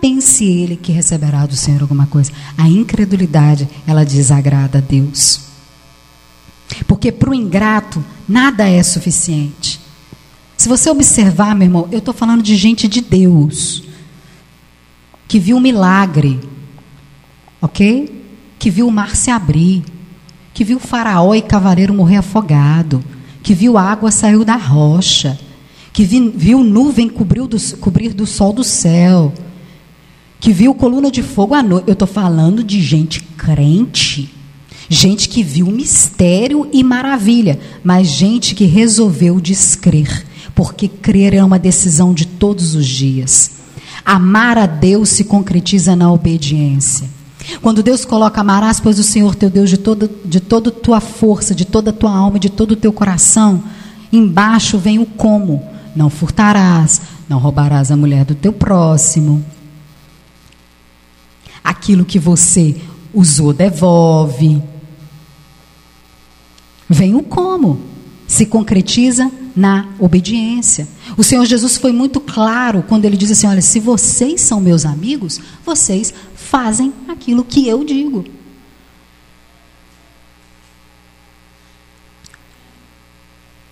Pense 0.03 0.45
ele 0.45 0.75
que 0.75 0.91
receberá 0.91 1.47
do 1.47 1.55
Senhor 1.55 1.81
alguma 1.81 2.09
coisa. 2.09 2.33
A 2.59 2.69
incredulidade, 2.69 3.69
ela 3.87 4.05
desagrada 4.05 4.79
a 4.79 4.81
Deus. 4.81 5.43
Porque 6.89 7.13
para 7.13 7.31
o 7.31 7.35
ingrato, 7.35 8.05
nada 8.29 8.69
é 8.69 8.83
suficiente. 8.83 9.79
Se 10.57 10.69
você 10.69 10.91
observar, 10.91 11.55
meu 11.55 11.67
irmão, 11.67 11.89
eu 11.93 12.01
estou 12.01 12.13
falando 12.13 12.43
de 12.43 12.57
gente 12.57 12.89
de 12.89 13.01
Deus, 13.01 13.85
que 15.29 15.39
viu 15.39 15.57
um 15.57 15.61
milagre, 15.61 16.41
ok? 17.61 18.25
Que 18.59 18.71
viu 18.71 18.89
o 18.89 18.93
mar 18.93 19.15
se 19.15 19.31
abrir, 19.31 19.85
que 20.53 20.65
viu 20.65 20.81
faraó 20.81 21.33
e 21.33 21.43
cavaleiro 21.43 21.95
morrer 21.95 22.17
afogado, 22.17 23.05
que 23.41 23.55
viu 23.55 23.79
água 23.79 24.11
sair 24.11 24.45
da 24.45 24.57
rocha, 24.57 25.39
que 25.93 26.03
vi, 26.03 26.29
viu 26.29 26.65
nuvem 26.65 27.09
cobrir 27.09 27.47
do, 27.47 27.57
cobrir 27.77 28.13
do 28.13 28.27
sol 28.27 28.53
do 28.53 28.65
céu, 28.65 29.33
que 30.43 30.53
viu 30.53 30.75
coluna 30.75 31.11
de 31.11 31.23
fogo 31.23 31.55
à 31.55 31.63
noite. 31.63 31.85
Eu 31.87 31.95
estou 31.95 32.07
falando 32.07 32.63
de 32.63 32.83
gente 32.83 33.23
crente 33.23 34.31
Gente 34.95 35.27
que 35.27 35.43
viu 35.43 35.69
mistério 35.69 36.69
e 36.71 36.85
maravilha, 36.85 37.59
mas 37.83 38.09
gente 38.09 38.55
que 38.55 38.67
resolveu 38.67 39.41
descrer, 39.41 40.27
porque 40.55 40.87
crer 40.87 41.33
é 41.33 41.43
uma 41.43 41.59
decisão 41.59 42.13
de 42.13 42.27
todos 42.27 42.75
os 42.75 42.87
dias. 42.87 43.53
Amar 44.05 44.59
a 44.59 44.67
Deus 44.67 45.09
se 45.09 45.25
concretiza 45.25 45.97
na 45.97 46.13
obediência. 46.13 47.09
Quando 47.63 47.83
Deus 47.83 48.05
coloca 48.05 48.43
amarás, 48.43 48.81
pois 48.81 48.99
o 48.99 49.03
Senhor 49.03 49.35
teu 49.35 49.49
Deus 49.49 49.71
de 49.71 49.79
toda 49.79 50.11
de 50.27 50.41
toda 50.41 50.71
tua 50.71 51.01
força, 51.01 51.55
de 51.55 51.65
toda 51.65 51.91
tua 51.91 52.15
alma, 52.15 52.39
de 52.39 52.51
todo 52.51 52.73
o 52.73 52.77
teu 52.77 52.93
coração, 52.93 53.65
embaixo 54.13 54.77
vem 54.77 54.99
o 54.99 55.07
como. 55.07 55.63
Não 55.97 56.11
furtarás, 56.11 57.01
não 57.31 57.39
roubarás 57.39 57.91
a 57.91 57.97
mulher 57.97 58.27
do 58.27 58.35
teu 58.35 58.53
próximo. 58.53 59.43
Aquilo 61.63 62.05
que 62.05 62.19
você 62.19 62.77
usou, 63.13 63.53
devolve. 63.53 64.63
Vem 66.89 67.15
o 67.15 67.23
como. 67.23 67.81
Se 68.27 68.47
concretiza 68.47 69.31
na 69.55 69.89
obediência. 69.99 70.89
O 71.17 71.23
Senhor 71.23 71.45
Jesus 71.45 71.77
foi 71.77 71.93
muito 71.93 72.21
claro 72.21 72.83
quando 72.89 73.05
ele 73.05 73.17
diz 73.17 73.31
assim: 73.31 73.47
Olha, 73.47 73.61
se 73.61 73.79
vocês 73.79 74.41
são 74.41 74.61
meus 74.61 74.85
amigos, 74.85 75.41
vocês 75.65 76.13
fazem 76.35 76.93
aquilo 77.09 77.45
que 77.45 77.69
eu 77.69 77.85
digo. 77.85 78.25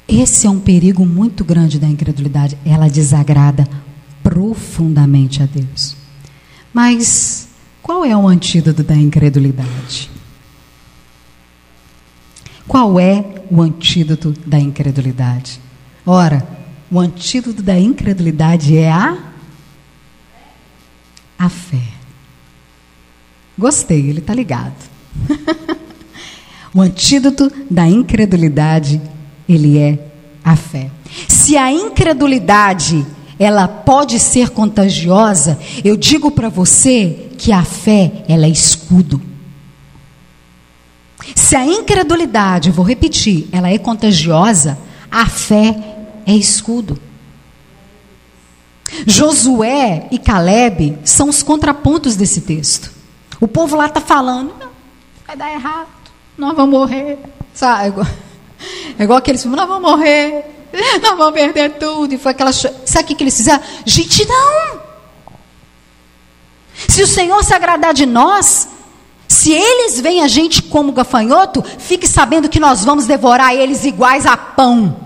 Esse 0.07 0.47
é 0.47 0.51
um 0.51 0.59
perigo 0.59 1.07
muito 1.07 1.45
grande 1.45 1.79
da 1.79 1.87
incredulidade. 1.87 2.59
Ela 2.65 2.89
desagrada 2.89 3.67
profundamente 4.23 5.43
a 5.43 5.47
Deus. 5.47 5.97
Mas 6.75 7.49
qual 7.91 8.05
é 8.05 8.17
o 8.17 8.29
antídoto 8.29 8.85
da 8.85 8.95
incredulidade? 8.95 10.09
Qual 12.69 13.01
é 13.01 13.43
o 13.51 13.61
antídoto 13.61 14.33
da 14.47 14.61
incredulidade? 14.61 15.61
Ora, 16.07 16.47
o 16.89 17.01
antídoto 17.01 17.61
da 17.61 17.77
incredulidade 17.77 18.79
é 18.79 18.93
a 18.93 19.19
a 21.37 21.49
fé. 21.49 21.83
Gostei, 23.59 24.09
ele 24.09 24.21
está 24.21 24.35
ligado. 24.35 24.89
o 26.73 26.81
antídoto 26.81 27.51
da 27.69 27.89
incredulidade, 27.89 29.03
ele 29.49 29.79
é 29.79 30.13
a 30.45 30.55
fé. 30.55 30.93
Se 31.27 31.57
a 31.57 31.73
incredulidade 31.73 33.05
ela 33.41 33.67
pode 33.67 34.21
ser 34.21 34.51
contagiosa, 34.51 35.59
eu 35.83 35.97
digo 35.97 36.31
para 36.31 36.51
você 36.51 37.31
que 37.39 37.53
a 37.53 37.65
fé 37.65 38.23
ela 38.29 38.45
é 38.45 38.51
escudo. 38.51 39.19
Se 41.35 41.57
a 41.57 41.65
incredulidade, 41.65 42.71
vou 42.71 42.85
repetir, 42.85 43.49
ela 43.51 43.71
é 43.71 43.79
contagiosa, 43.79 44.79
a 45.11 45.25
fé 45.25 45.75
é 46.27 46.35
escudo. 46.35 47.01
Josué 49.07 50.07
e 50.11 50.19
Caleb 50.19 50.99
são 51.03 51.31
os 51.31 51.43
contrapontos 51.43 52.17
desse 52.17 52.43
texto. 52.43 52.93
O 53.41 53.49
povo 53.49 53.75
lá 53.75 53.87
está 53.87 54.03
falando, 54.03 54.53
vai 55.27 55.35
dar 55.35 55.51
errado, 55.51 55.89
nós 56.37 56.55
vamos 56.55 56.79
morrer. 56.79 57.19
Sabe? 57.55 57.85
É 58.99 59.05
igual, 59.05 59.19
é 59.19 59.21
aqueles 59.21 59.41
filmes, 59.41 59.59
nós 59.59 59.67
vamos 59.67 59.91
morrer, 59.91 60.60
nós 61.03 61.17
vamos 61.17 61.33
perder 61.33 61.79
tudo. 61.79 62.15
E 62.15 62.19
foi 62.19 62.33
aquela. 62.33 62.53
Sabe 62.53 63.01
o 63.01 63.17
que 63.17 63.23
eles 63.23 63.37
fizeram? 63.37 63.63
Gente, 63.85 64.27
não! 64.27 64.81
Se 66.89 67.03
o 67.03 67.07
Senhor 67.07 67.43
se 67.45 67.53
agradar 67.53 67.93
de 67.93 68.07
nós, 68.07 68.69
se 69.29 69.53
eles 69.53 70.01
veem 70.01 70.23
a 70.23 70.29
gente 70.29 70.63
como 70.63 70.93
gafanhoto, 70.93 71.63
fique 71.63 72.07
sabendo 72.07 72.49
que 72.49 72.59
nós 72.59 72.85
vamos 72.85 73.07
devorar 73.07 73.55
eles 73.55 73.85
iguais 73.85 74.27
a 74.27 74.37
pão. 74.37 74.97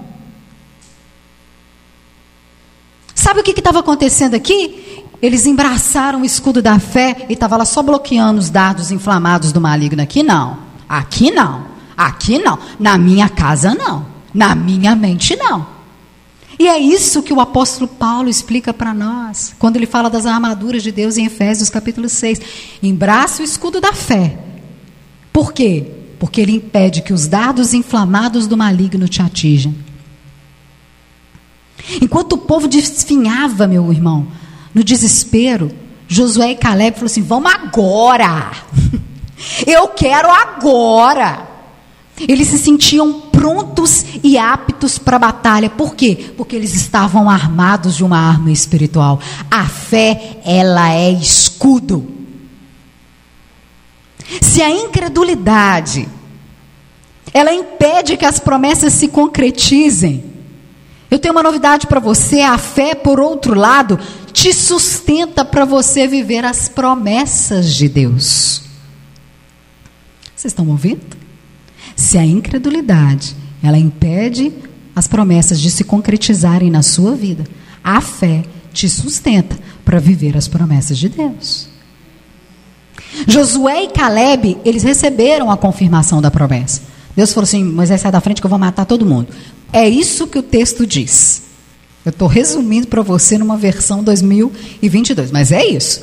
Sabe 3.15 3.41
o 3.41 3.43
que 3.43 3.53
estava 3.53 3.81
acontecendo 3.81 4.35
aqui? 4.35 5.05
Eles 5.21 5.47
embraçaram 5.47 6.23
o 6.23 6.25
escudo 6.25 6.61
da 6.61 6.79
fé 6.79 7.25
e 7.29 7.33
estava 7.33 7.57
lá 7.57 7.65
só 7.65 7.83
bloqueando 7.83 8.39
os 8.39 8.51
dardos 8.51 8.91
inflamados 8.91 9.53
do 9.53 9.61
maligno. 9.61 10.03
Aqui 10.03 10.23
não. 10.23 10.59
Aqui 10.89 11.31
não. 11.31 11.67
Aqui 11.97 12.39
não. 12.39 12.59
Na 12.79 12.99
minha 12.99 13.29
casa 13.29 13.75
não. 13.75 14.14
Na 14.35 14.55
minha 14.55 14.97
mente 14.97 15.37
não. 15.37 15.75
E 16.59 16.69
é 16.69 16.79
isso 16.79 17.23
que 17.23 17.33
o 17.33 17.41
apóstolo 17.41 17.89
Paulo 17.89 18.29
explica 18.29 18.73
para 18.73 18.95
nós, 18.95 19.55
quando 19.59 19.77
ele 19.77 19.87
fala 19.87 20.09
das 20.09 20.27
armaduras 20.27 20.83
de 20.83 20.93
Deus 20.93 21.17
em 21.17 21.27
Efésios 21.27 21.71
capítulo 21.71 22.09
6. 22.09 22.41
Embraça 22.83 23.43
o 23.43 23.45
escudo 23.45 23.81
da 23.81 23.93
fé. 23.93 24.39
Por 25.33 25.53
quê? 25.53 25.87
Porque 26.19 26.41
ele 26.41 26.53
impede 26.53 27.03
que 27.03 27.13
os 27.13 27.27
dardos 27.27 27.75
inflamados 27.75 28.47
do 28.47 28.57
maligno 28.57 29.09
te 29.09 29.21
atinjam. 29.21 29.75
Enquanto 32.01 32.35
o 32.35 32.39
povo 32.39 32.69
desfinhava, 32.69 33.67
meu 33.67 33.93
irmão, 33.93 34.27
no 34.73 34.83
desespero, 34.83 35.71
Josué 36.07 36.53
e 36.53 36.57
Caleb 36.57 36.93
falaram 36.93 37.07
assim: 37.07 37.23
vamos 37.23 37.53
agora. 37.53 38.53
Eu 39.67 39.89
quero 39.89 40.31
agora. 40.31 41.54
Eles 42.19 42.49
se 42.49 42.59
sentiam 42.59 43.23
prontos 43.33 44.05
e 44.23 44.39
aptos 44.39 44.99
para 44.99 45.17
a 45.17 45.21
batalha. 45.21 45.69
Por 45.69 45.95
quê? 45.97 46.33
Porque 46.37 46.55
eles 46.55 46.75
estavam 46.75 47.29
armados 47.29 47.97
de 47.97 48.05
uma 48.05 48.19
arma 48.19 48.53
espiritual. 48.53 49.21
A 49.51 49.67
fé, 49.67 50.39
ela 50.45 50.93
é 50.93 51.11
escudo. 51.11 52.07
Se 54.41 54.63
a 54.63 54.71
incredulidade 54.71 56.09
ela 57.35 57.53
impede 57.53 58.17
que 58.17 58.25
as 58.25 58.39
promessas 58.39 58.93
se 58.93 59.09
concretizem. 59.09 60.33
Eu 61.11 61.19
tenho 61.19 61.35
uma 61.35 61.43
novidade 61.43 61.89
para 61.89 61.99
você: 61.99 62.41
a 62.41 62.57
fé, 62.57 62.95
por 62.95 63.19
outro 63.19 63.55
lado, 63.55 63.99
te 64.33 64.53
sustenta 64.53 65.45
para 65.45 65.65
você 65.65 66.07
viver 66.07 66.45
as 66.45 66.69
promessas 66.69 67.75
de 67.75 67.89
Deus. 67.89 68.63
Vocês 70.35 70.53
estão 70.53 70.69
ouvindo? 70.69 71.24
Se 71.97 72.19
a 72.19 72.25
incredulidade 72.25 73.37
ela 73.63 73.79
impede 73.79 74.53
as 74.95 75.07
promessas 75.07 75.61
de 75.61 75.71
se 75.71 75.85
concretizarem 75.85 76.71
na 76.71 76.83
sua 76.83 77.15
vida, 77.15 77.45
a 77.83 78.01
fé 78.01 78.45
te 78.73 78.89
sustenta 78.89 79.59
para 79.85 79.99
viver 79.99 80.37
as 80.37 80.49
promessas 80.49 80.99
de 80.99 81.09
Deus. 81.09 81.69
Josué 83.27 83.85
e 83.85 83.89
Caleb, 83.89 84.59
eles 84.65 84.83
receberam 84.83 85.51
a 85.51 85.57
confirmação 85.57 86.21
da 86.21 86.31
promessa. 86.31 86.83
Deus 87.17 87.33
falou 87.33 87.45
assim: 87.45 87.65
Moisés, 87.65 88.01
sai 88.01 88.11
da 88.11 88.21
frente 88.21 88.41
que 88.41 88.47
eu 88.47 88.51
vou 88.51 88.59
matar 88.59 88.85
todo 88.85 89.07
mundo. 89.07 89.29
É 89.73 89.89
isso 89.89 90.27
que 90.27 90.39
o 90.39 90.43
texto 90.43 90.87
diz. 90.87 91.43
Eu 92.05 92.11
estou 92.11 92.29
resumindo 92.29 92.87
para 92.87 93.03
você 93.03 93.39
numa 93.39 93.57
versão 93.57 94.03
2022, 94.05 95.31
mas 95.31 95.51
é 95.51 95.65
isso. 95.67 96.03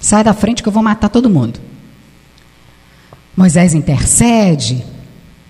Sai 0.00 0.24
da 0.24 0.32
frente 0.32 0.62
que 0.62 0.68
eu 0.68 0.72
vou 0.72 0.82
matar 0.82 1.08
todo 1.08 1.28
mundo. 1.28 1.60
Moisés 3.38 3.72
intercede. 3.72 4.84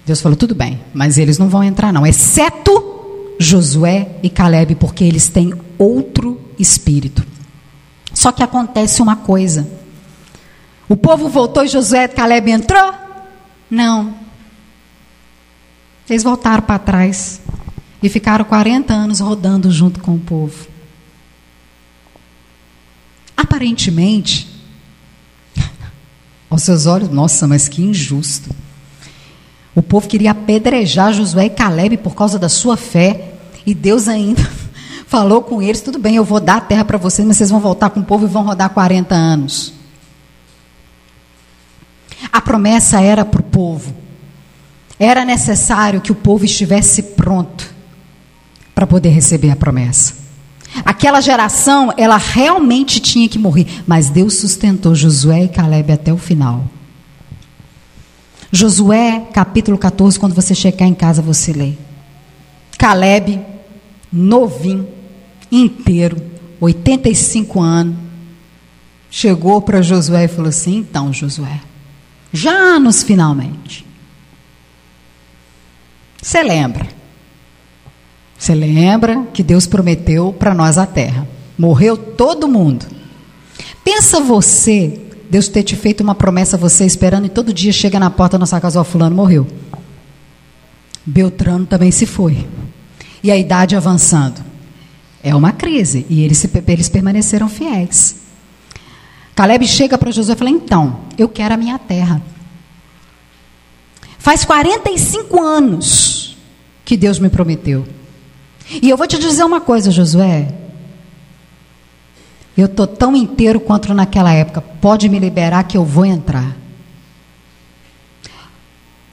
Deus 0.04 0.20
falou: 0.20 0.36
tudo 0.36 0.54
bem, 0.54 0.78
mas 0.92 1.16
eles 1.16 1.38
não 1.38 1.48
vão 1.48 1.64
entrar, 1.64 1.90
não, 1.90 2.06
exceto 2.06 3.34
Josué 3.38 4.16
e 4.22 4.28
Caleb, 4.28 4.74
porque 4.74 5.02
eles 5.02 5.28
têm 5.30 5.54
outro 5.78 6.38
espírito. 6.58 7.26
Só 8.12 8.30
que 8.30 8.42
acontece 8.42 9.00
uma 9.00 9.16
coisa. 9.16 9.66
O 10.86 10.98
povo 10.98 11.30
voltou 11.30 11.64
e 11.64 11.68
Josué 11.68 12.04
e 12.04 12.08
Caleb 12.08 12.50
entrou? 12.50 12.92
Não. 13.70 14.14
Eles 16.10 16.22
voltaram 16.22 16.62
para 16.62 16.78
trás 16.78 17.40
e 18.02 18.08
ficaram 18.10 18.44
40 18.44 18.92
anos 18.92 19.20
rodando 19.20 19.70
junto 19.70 20.00
com 20.00 20.14
o 20.14 20.20
povo. 20.20 20.66
Aparentemente, 23.34 24.57
aos 26.50 26.62
seus 26.62 26.86
olhos, 26.86 27.08
nossa, 27.10 27.46
mas 27.46 27.68
que 27.68 27.82
injusto. 27.82 28.50
O 29.74 29.82
povo 29.82 30.08
queria 30.08 30.32
apedrejar 30.32 31.12
Josué 31.12 31.46
e 31.46 31.50
Caleb 31.50 31.98
por 31.98 32.14
causa 32.14 32.38
da 32.38 32.48
sua 32.48 32.76
fé, 32.76 33.34
e 33.64 33.74
Deus 33.74 34.08
ainda 34.08 34.42
falou 35.06 35.42
com 35.42 35.62
eles: 35.62 35.80
tudo 35.80 35.98
bem, 35.98 36.16
eu 36.16 36.24
vou 36.24 36.40
dar 36.40 36.56
a 36.56 36.60
terra 36.60 36.84
para 36.84 36.98
vocês, 36.98 37.26
mas 37.26 37.36
vocês 37.36 37.50
vão 37.50 37.60
voltar 37.60 37.90
com 37.90 38.00
o 38.00 38.04
povo 38.04 38.26
e 38.26 38.28
vão 38.28 38.44
rodar 38.44 38.70
40 38.70 39.14
anos. 39.14 39.72
A 42.32 42.40
promessa 42.40 43.00
era 43.00 43.24
para 43.24 43.40
o 43.40 43.44
povo. 43.44 43.94
Era 44.98 45.24
necessário 45.24 46.00
que 46.00 46.10
o 46.10 46.14
povo 46.14 46.44
estivesse 46.44 47.02
pronto 47.02 47.72
para 48.74 48.86
poder 48.86 49.10
receber 49.10 49.50
a 49.50 49.56
promessa. 49.56 50.17
Aquela 50.84 51.20
geração, 51.20 51.92
ela 51.96 52.16
realmente 52.16 53.00
tinha 53.00 53.28
que 53.28 53.38
morrer, 53.38 53.66
mas 53.86 54.10
Deus 54.10 54.34
sustentou 54.34 54.94
Josué 54.94 55.44
e 55.44 55.48
Caleb 55.48 55.92
até 55.92 56.12
o 56.12 56.18
final. 56.18 56.64
Josué, 58.50 59.26
capítulo 59.32 59.76
14, 59.76 60.18
quando 60.18 60.34
você 60.34 60.54
chegar 60.54 60.86
em 60.86 60.94
casa, 60.94 61.20
você 61.20 61.52
lê. 61.52 61.72
Caleb, 62.78 63.40
novinho, 64.10 64.88
inteiro, 65.50 66.16
85 66.60 67.60
anos, 67.60 67.96
chegou 69.10 69.60
para 69.60 69.82
Josué 69.82 70.24
e 70.24 70.28
falou 70.28 70.48
assim: 70.48 70.78
Então, 70.78 71.12
Josué, 71.12 71.60
já 72.32 72.78
nos 72.78 73.02
finalmente. 73.02 73.86
Você 76.20 76.42
lembra? 76.42 76.97
Você 78.38 78.54
lembra 78.54 79.26
que 79.34 79.42
Deus 79.42 79.66
prometeu 79.66 80.32
para 80.32 80.54
nós 80.54 80.78
a 80.78 80.86
terra? 80.86 81.26
Morreu 81.58 81.96
todo 81.96 82.46
mundo. 82.46 82.86
Pensa 83.82 84.20
você, 84.20 85.00
Deus 85.28 85.48
ter 85.48 85.64
te 85.64 85.74
feito 85.74 86.02
uma 86.02 86.14
promessa 86.14 86.56
você 86.56 86.86
esperando 86.86 87.26
e 87.26 87.30
todo 87.30 87.52
dia 87.52 87.72
chega 87.72 87.98
na 87.98 88.10
porta 88.10 88.38
da 88.38 88.42
nossa 88.42 88.60
casa, 88.60 88.80
ó, 88.80 88.84
fulano 88.84 89.16
morreu. 89.16 89.46
Beltrano 91.04 91.66
também 91.66 91.90
se 91.90 92.06
foi. 92.06 92.46
E 93.22 93.30
a 93.30 93.36
idade 93.36 93.74
avançando. 93.74 94.44
É 95.22 95.34
uma 95.34 95.52
crise. 95.52 96.06
E 96.08 96.22
eles, 96.22 96.48
eles 96.66 96.88
permaneceram 96.88 97.48
fiéis. 97.48 98.16
Caleb 99.34 99.66
chega 99.66 99.98
para 99.98 100.12
Josué 100.12 100.34
e 100.34 100.36
fala: 100.36 100.50
Então, 100.50 101.00
eu 101.16 101.28
quero 101.28 101.54
a 101.54 101.56
minha 101.56 101.78
terra. 101.78 102.22
Faz 104.18 104.44
45 104.44 105.40
anos 105.40 106.36
que 106.84 106.96
Deus 106.96 107.18
me 107.18 107.28
prometeu. 107.28 107.86
E 108.70 108.88
eu 108.88 108.96
vou 108.96 109.06
te 109.06 109.18
dizer 109.18 109.44
uma 109.44 109.60
coisa, 109.60 109.90
Josué. 109.90 110.54
Eu 112.56 112.66
estou 112.66 112.86
tão 112.86 113.14
inteiro 113.14 113.60
quanto 113.60 113.94
naquela 113.94 114.32
época. 114.32 114.60
Pode 114.60 115.08
me 115.08 115.18
liberar 115.18 115.64
que 115.64 115.76
eu 115.76 115.84
vou 115.84 116.04
entrar. 116.04 116.56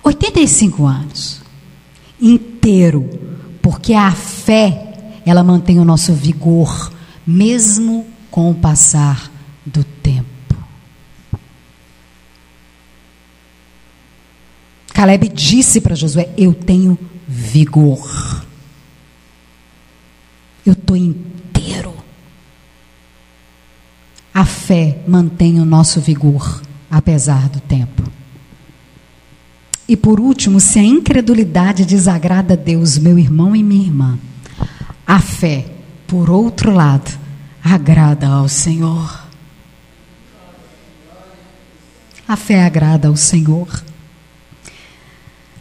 85 0.03 0.85
anos. 0.85 1.41
Inteiro. 2.19 3.07
Porque 3.61 3.93
a 3.93 4.11
fé, 4.11 5.19
ela 5.25 5.43
mantém 5.43 5.79
o 5.79 5.85
nosso 5.85 6.13
vigor, 6.13 6.91
mesmo 7.25 8.05
com 8.29 8.49
o 8.51 8.55
passar 8.55 9.31
do 9.65 9.83
tempo. 9.83 10.25
Caleb 14.93 15.29
disse 15.29 15.81
para 15.81 15.95
Josué: 15.95 16.29
Eu 16.37 16.53
tenho 16.53 16.97
vigor. 17.27 18.44
Eu 20.65 20.73
estou 20.73 20.97
inteiro. 20.97 21.93
A 24.33 24.43
fé 24.43 24.99
mantém 25.07 25.59
o 25.59 25.65
nosso 25.65 26.01
vigor, 26.01 26.61
apesar 26.89 27.47
do 27.49 27.59
tempo. 27.59 28.03
E 29.87 29.95
por 29.95 30.19
último, 30.19 30.59
se 30.59 30.79
a 30.79 30.83
incredulidade 30.83 31.85
desagrada 31.85 32.53
a 32.53 32.57
Deus, 32.57 32.97
meu 32.97 33.19
irmão 33.19 33.55
e 33.55 33.61
minha 33.61 33.85
irmã, 33.85 34.19
a 35.05 35.19
fé, 35.19 35.65
por 36.07 36.29
outro 36.29 36.71
lado, 36.71 37.17
agrada 37.63 38.27
ao 38.27 38.49
Senhor. 38.49 39.23
A 42.27 42.35
fé 42.35 42.63
agrada 42.63 43.07
ao 43.07 43.15
Senhor. 43.15 43.83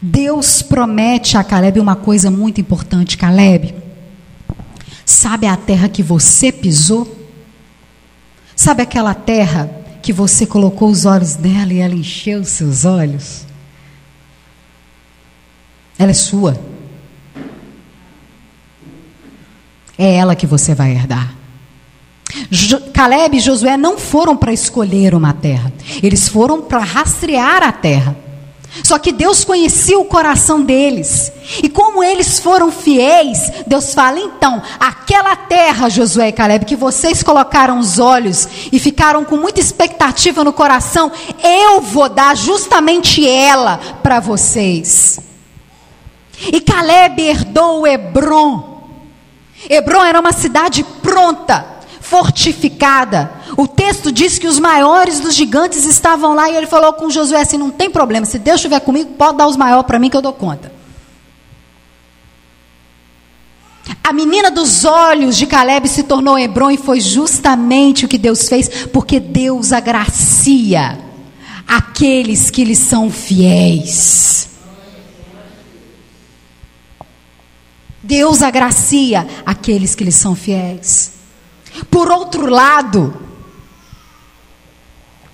Deus 0.00 0.62
promete 0.62 1.36
a 1.36 1.44
Caleb 1.44 1.78
uma 1.78 1.94
coisa 1.94 2.30
muito 2.30 2.60
importante. 2.60 3.18
Caleb, 3.18 3.74
sabe 5.04 5.46
a 5.46 5.56
terra 5.56 5.88
que 5.88 6.02
você 6.02 6.50
pisou? 6.50 7.24
Sabe 8.56 8.82
aquela 8.82 9.14
terra 9.14 9.70
que 10.02 10.12
você 10.12 10.46
colocou 10.46 10.88
os 10.88 11.04
olhos 11.04 11.36
nela 11.36 11.72
e 11.72 11.78
ela 11.78 11.94
encheu 11.94 12.40
os 12.40 12.48
seus 12.48 12.84
olhos? 12.84 13.46
Ela 15.98 16.10
é 16.10 16.14
sua. 16.14 16.60
É 19.96 20.14
ela 20.16 20.34
que 20.34 20.46
você 20.46 20.74
vai 20.74 20.92
herdar. 20.92 21.34
Caleb 22.92 23.36
e 23.36 23.40
Josué 23.40 23.76
não 23.76 23.98
foram 23.98 24.36
para 24.36 24.52
escolher 24.52 25.14
uma 25.14 25.32
terra, 25.32 25.72
eles 26.02 26.28
foram 26.28 26.62
para 26.62 26.80
rastrear 26.80 27.62
a 27.62 27.72
terra. 27.72 28.23
Só 28.82 28.98
que 28.98 29.12
Deus 29.12 29.44
conhecia 29.44 29.98
o 29.98 30.04
coração 30.04 30.62
deles. 30.62 31.30
E 31.62 31.68
como 31.68 32.02
eles 32.02 32.40
foram 32.40 32.72
fiéis, 32.72 33.38
Deus 33.66 33.94
fala: 33.94 34.18
então, 34.18 34.60
aquela 34.80 35.36
terra, 35.36 35.88
Josué 35.88 36.28
e 36.28 36.32
Caleb, 36.32 36.64
que 36.64 36.74
vocês 36.74 37.22
colocaram 37.22 37.78
os 37.78 37.98
olhos 37.98 38.48
e 38.72 38.78
ficaram 38.78 39.24
com 39.24 39.36
muita 39.36 39.60
expectativa 39.60 40.42
no 40.42 40.52
coração, 40.52 41.12
eu 41.42 41.80
vou 41.80 42.08
dar 42.08 42.36
justamente 42.36 43.28
ela 43.28 43.78
para 44.02 44.18
vocês. 44.18 45.20
E 46.52 46.60
Caleb 46.60 47.22
herdou 47.22 47.86
Hebron. 47.86 48.74
Hebron 49.68 50.04
era 50.04 50.20
uma 50.20 50.32
cidade 50.32 50.84
pronta 51.00 51.73
fortificada. 52.04 53.32
O 53.56 53.66
texto 53.66 54.12
diz 54.12 54.38
que 54.38 54.46
os 54.46 54.58
maiores 54.58 55.20
dos 55.20 55.34
gigantes 55.34 55.84
estavam 55.86 56.34
lá 56.34 56.50
e 56.50 56.56
ele 56.56 56.66
falou 56.66 56.92
com 56.92 57.10
Josué 57.10 57.40
assim: 57.40 57.56
não 57.56 57.70
tem 57.70 57.90
problema, 57.90 58.26
se 58.26 58.38
Deus 58.38 58.56
estiver 58.56 58.80
comigo, 58.80 59.14
pode 59.14 59.38
dar 59.38 59.46
os 59.46 59.56
maiores 59.56 59.86
para 59.86 59.98
mim 59.98 60.10
que 60.10 60.16
eu 60.16 60.22
dou 60.22 60.32
conta. 60.32 60.72
A 64.02 64.12
menina 64.12 64.50
dos 64.50 64.84
olhos 64.84 65.36
de 65.36 65.46
Caleb 65.46 65.88
se 65.88 66.02
tornou 66.02 66.38
Hebron 66.38 66.70
e 66.70 66.76
foi 66.76 67.00
justamente 67.00 68.04
o 68.04 68.08
que 68.08 68.18
Deus 68.18 68.48
fez, 68.48 68.68
porque 68.92 69.18
Deus 69.18 69.72
agracia 69.72 70.98
aqueles 71.66 72.50
que 72.50 72.64
lhe 72.64 72.76
são 72.76 73.10
fiéis. 73.10 74.50
Deus 78.02 78.42
agracia 78.42 79.26
aqueles 79.46 79.94
que 79.94 80.04
lhe 80.04 80.12
são 80.12 80.34
fiéis. 80.34 81.13
Por 81.90 82.10
outro 82.10 82.46
lado, 82.48 83.14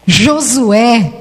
Josué, 0.07 1.12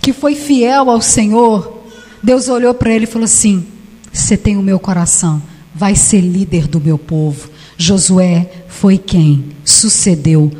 que 0.00 0.12
foi 0.12 0.34
fiel 0.34 0.88
ao 0.88 1.00
Senhor, 1.00 1.80
Deus 2.22 2.48
olhou 2.48 2.72
para 2.72 2.92
ele 2.92 3.04
e 3.04 3.08
falou 3.08 3.24
assim: 3.24 3.66
Você 4.12 4.36
tem 4.36 4.56
o 4.56 4.62
meu 4.62 4.78
coração, 4.78 5.42
vai 5.74 5.94
ser 5.94 6.20
líder 6.20 6.66
do 6.66 6.80
meu 6.80 6.98
povo. 6.98 7.50
Josué 7.76 8.50
foi 8.68 8.98
quem 8.98 9.56
sucedeu 9.64 10.52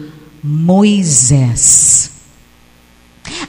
Moisés. 0.43 2.11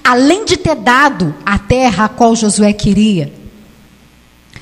Além 0.04 0.46
de 0.46 0.58
ter 0.58 0.76
dado 0.76 1.34
a 1.46 1.58
terra 1.58 2.06
a 2.06 2.10
qual 2.10 2.36
Josué 2.36 2.74
queria, 2.74 3.34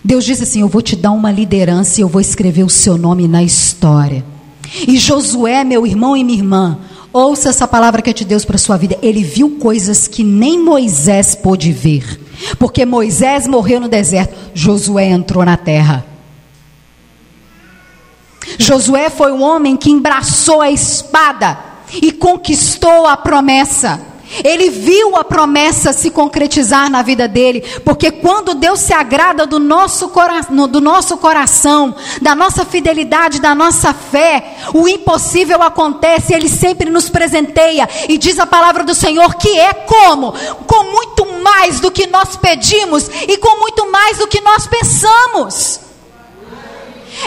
Deus 0.04 0.24
disse 0.24 0.44
assim: 0.44 0.62
Eu 0.62 0.68
vou 0.68 0.82
te 0.82 0.96
dar 0.96 1.12
uma 1.12 1.32
liderança 1.32 2.00
e 2.00 2.04
eu 2.04 2.08
vou 2.08 2.22
escrever 2.22 2.64
o 2.64 2.70
seu 2.70 2.98
nome 2.98 3.28
na 3.28 3.44
história. 3.44 4.24
E 4.88 4.98
Josué, 4.98 5.64
meu 5.64 5.86
irmão 5.86 6.16
e 6.16 6.24
minha 6.24 6.38
irmã, 6.38 6.80
ouça 7.12 7.50
essa 7.50 7.68
palavra 7.68 8.02
que 8.02 8.10
eu 8.10 8.14
te 8.14 8.26
Deus 8.26 8.46
para 8.46 8.56
a 8.56 8.60
sua 8.60 8.78
vida. 8.78 8.98
Ele 9.02 9.24
viu 9.24 9.58
coisas 9.58 10.08
que 10.08 10.24
nem 10.24 10.62
Moisés 10.62 11.36
pôde 11.36 11.72
ver. 11.72 12.20
Porque 12.58 12.86
Moisés 12.86 13.48
morreu 13.48 13.80
no 13.80 13.90
deserto, 13.90 14.36
Josué 14.54 15.06
entrou 15.06 15.44
na 15.44 15.58
terra. 15.58 16.06
Josué 18.58 19.10
foi 19.10 19.32
o 19.32 19.42
homem 19.42 19.76
que 19.76 19.92
embraçou 19.92 20.62
a 20.62 20.72
espada 20.72 21.60
e 22.02 22.12
conquistou 22.12 23.06
a 23.06 23.18
promessa. 23.18 24.09
Ele 24.44 24.70
viu 24.70 25.16
a 25.16 25.24
promessa 25.24 25.92
se 25.92 26.12
concretizar 26.12 26.90
na 26.90 27.02
vida 27.02 27.28
dele, 27.28 27.62
porque 27.84 28.12
quando 28.12 28.54
Deus 28.54 28.80
se 28.80 28.94
agrada 28.94 29.46
do 29.46 29.60
nosso, 29.60 30.12
do 30.70 30.80
nosso 30.80 31.18
coração, 31.18 31.96
da 32.22 32.36
nossa 32.36 32.64
fidelidade, 32.66 33.42
da 33.42 33.56
nossa 33.56 33.94
fé, 33.94 34.58
o 34.74 34.88
impossível 34.88 35.62
acontece, 35.64 36.34
ele 36.34 36.48
sempre 36.48 36.90
nos 36.90 37.10
presenteia 37.10 37.90
e 38.08 38.18
diz 38.18 38.40
a 38.40 38.46
palavra 38.46 38.84
do 38.84 38.94
Senhor 38.94 39.36
que 39.36 39.58
é 39.60 39.74
como? 39.74 40.34
Com 40.68 40.92
muito 40.92 41.26
mais 41.42 41.80
do 41.80 41.92
que 41.92 42.08
nós 42.08 42.36
pedimos 42.36 43.10
e 43.28 43.38
com 43.38 43.60
muito 43.60 43.92
mais 43.92 44.18
do 44.18 44.28
que 44.28 44.42
nós 44.42 44.68
pensamos. 44.68 45.80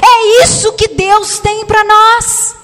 É 0.00 0.44
isso 0.44 0.72
que 0.72 0.88
Deus 0.88 1.38
tem 1.38 1.66
para 1.66 1.84
nós. 1.84 2.61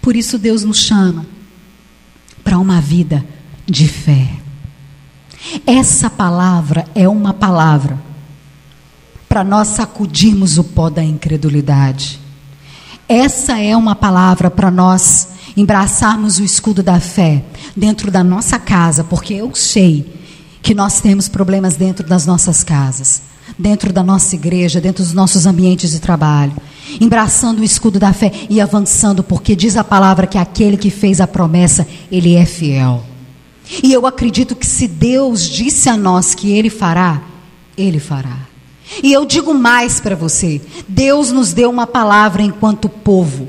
Por 0.00 0.16
isso 0.16 0.38
Deus 0.38 0.64
nos 0.64 0.78
chama 0.78 1.26
para 2.42 2.58
uma 2.58 2.80
vida 2.80 3.24
de 3.66 3.88
fé. 3.88 4.28
Essa 5.66 6.08
palavra 6.08 6.86
é 6.94 7.08
uma 7.08 7.32
palavra 7.32 7.98
para 9.28 9.44
nós 9.44 9.68
sacudirmos 9.68 10.58
o 10.58 10.64
pó 10.64 10.88
da 10.88 11.02
incredulidade. 11.02 12.20
Essa 13.08 13.58
é 13.58 13.76
uma 13.76 13.94
palavra 13.94 14.50
para 14.50 14.70
nós 14.70 15.28
embraçarmos 15.56 16.38
o 16.38 16.44
escudo 16.44 16.82
da 16.82 16.98
fé 16.98 17.44
dentro 17.76 18.10
da 18.10 18.24
nossa 18.24 18.58
casa, 18.58 19.04
porque 19.04 19.34
eu 19.34 19.54
sei 19.54 20.20
que 20.62 20.74
nós 20.74 21.00
temos 21.00 21.28
problemas 21.28 21.76
dentro 21.76 22.06
das 22.06 22.24
nossas 22.26 22.64
casas 22.64 23.22
dentro 23.58 23.92
da 23.92 24.02
nossa 24.02 24.34
igreja, 24.34 24.80
dentro 24.80 25.02
dos 25.02 25.12
nossos 25.12 25.46
ambientes 25.46 25.90
de 25.90 26.00
trabalho, 26.00 26.52
embraçando 27.00 27.60
o 27.60 27.64
escudo 27.64 27.98
da 27.98 28.12
fé 28.12 28.32
e 28.48 28.60
avançando, 28.60 29.22
porque 29.22 29.56
diz 29.56 29.76
a 29.76 29.84
palavra 29.84 30.26
que 30.26 30.38
aquele 30.38 30.76
que 30.76 30.90
fez 30.90 31.20
a 31.20 31.26
promessa, 31.26 31.86
ele 32.10 32.34
é 32.34 32.44
fiel. 32.44 33.04
E 33.82 33.92
eu 33.92 34.06
acredito 34.06 34.54
que 34.54 34.66
se 34.66 34.86
Deus 34.86 35.48
disse 35.48 35.88
a 35.88 35.96
nós 35.96 36.34
que 36.34 36.52
ele 36.52 36.70
fará, 36.70 37.22
ele 37.76 37.98
fará. 37.98 38.38
E 39.02 39.12
eu 39.12 39.24
digo 39.24 39.54
mais 39.54 40.00
para 40.00 40.14
você: 40.14 40.60
Deus 40.86 41.32
nos 41.32 41.52
deu 41.52 41.70
uma 41.70 41.86
palavra 41.86 42.42
enquanto 42.42 42.88
povo. 42.88 43.46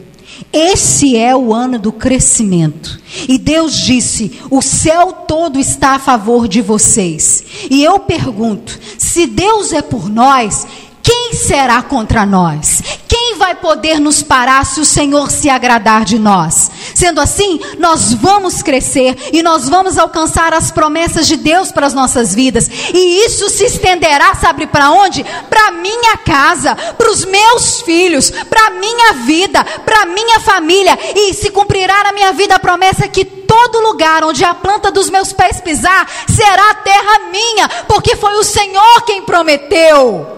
Esse 0.51 1.15
é 1.15 1.35
o 1.35 1.53
ano 1.53 1.77
do 1.77 1.91
crescimento. 1.91 2.99
E 3.27 3.37
Deus 3.37 3.75
disse: 3.75 4.39
o 4.49 4.61
céu 4.61 5.11
todo 5.27 5.59
está 5.59 5.91
a 5.91 5.99
favor 5.99 6.47
de 6.47 6.61
vocês. 6.61 7.43
E 7.69 7.83
eu 7.83 7.99
pergunto: 7.99 8.79
se 8.97 9.27
Deus 9.27 9.73
é 9.73 9.81
por 9.81 10.09
nós, 10.09 10.65
quem 11.05 11.33
será 11.33 11.83
contra 11.83 12.25
nós? 12.25 12.81
Quem 13.07 13.35
vai 13.37 13.53
poder 13.53 13.99
nos 13.99 14.23
parar 14.23 14.65
se 14.65 14.79
o 14.79 14.85
Senhor 14.85 15.29
se 15.29 15.51
agradar 15.51 16.03
de 16.03 16.17
nós? 16.17 16.71
Sendo 16.95 17.21
assim, 17.21 17.59
nós 17.77 18.11
vamos 18.11 18.63
crescer 18.63 19.15
e 19.31 19.43
nós 19.43 19.69
vamos 19.69 19.99
alcançar 19.99 20.51
as 20.51 20.71
promessas 20.71 21.27
de 21.27 21.37
Deus 21.37 21.71
para 21.71 21.85
as 21.85 21.93
nossas 21.93 22.33
vidas. 22.33 22.67
E 22.91 23.23
isso 23.23 23.47
se 23.51 23.65
estenderá, 23.65 24.33
sabe 24.33 24.65
para 24.65 24.89
onde? 24.89 25.23
Para 25.47 25.69
minha 25.73 26.17
casa, 26.17 26.75
para 26.75 27.11
os 27.11 27.23
meus 27.23 27.81
filhos, 27.81 28.31
para 28.31 28.71
minha 28.71 29.13
vida, 29.25 29.63
para 29.63 30.07
minha 30.07 30.39
família. 30.39 30.97
E 31.15 31.35
se 31.35 31.51
cumprirá 31.51 32.03
na 32.05 32.13
minha 32.13 32.31
vida 32.31 32.55
a 32.55 32.59
promessa 32.59 33.07
que 33.07 33.23
todo 33.23 33.79
lugar 33.79 34.23
onde 34.23 34.43
a 34.43 34.55
planta 34.55 34.89
dos 34.89 35.11
meus 35.11 35.31
pés 35.31 35.61
pisar 35.61 36.09
será 36.27 36.73
terra 36.73 37.29
minha, 37.31 37.69
porque 37.87 38.15
foi 38.15 38.33
o 38.37 38.43
Senhor 38.43 39.03
quem 39.05 39.21
prometeu. 39.21 40.34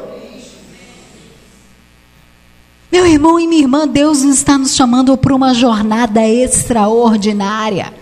Meu 2.91 3.05
irmão 3.05 3.39
e 3.39 3.45
minha 3.47 3.61
irmã, 3.61 3.87
Deus 3.87 4.21
está 4.21 4.57
nos 4.57 4.73
chamando 4.73 5.17
para 5.17 5.35
uma 5.35 5.53
jornada 5.53 6.25
extraordinária. 6.25 7.93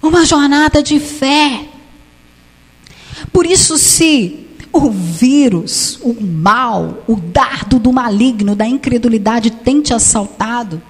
Uma 0.00 0.24
jornada 0.24 0.82
de 0.82 1.00
fé. 1.00 1.66
Por 3.32 3.44
isso, 3.44 3.78
se 3.78 4.46
o 4.72 4.90
vírus, 4.90 5.98
o 6.02 6.14
mal, 6.22 7.02
o 7.06 7.16
dardo 7.16 7.78
do 7.78 7.92
maligno, 7.92 8.54
da 8.54 8.66
incredulidade 8.66 9.50
tem 9.50 9.82
te 9.82 9.92
assaltado, 9.92 10.80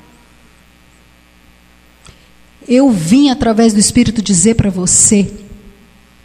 eu 2.68 2.90
vim 2.90 3.28
através 3.30 3.72
do 3.72 3.80
Espírito 3.80 4.22
dizer 4.22 4.54
para 4.54 4.70
você 4.70 5.32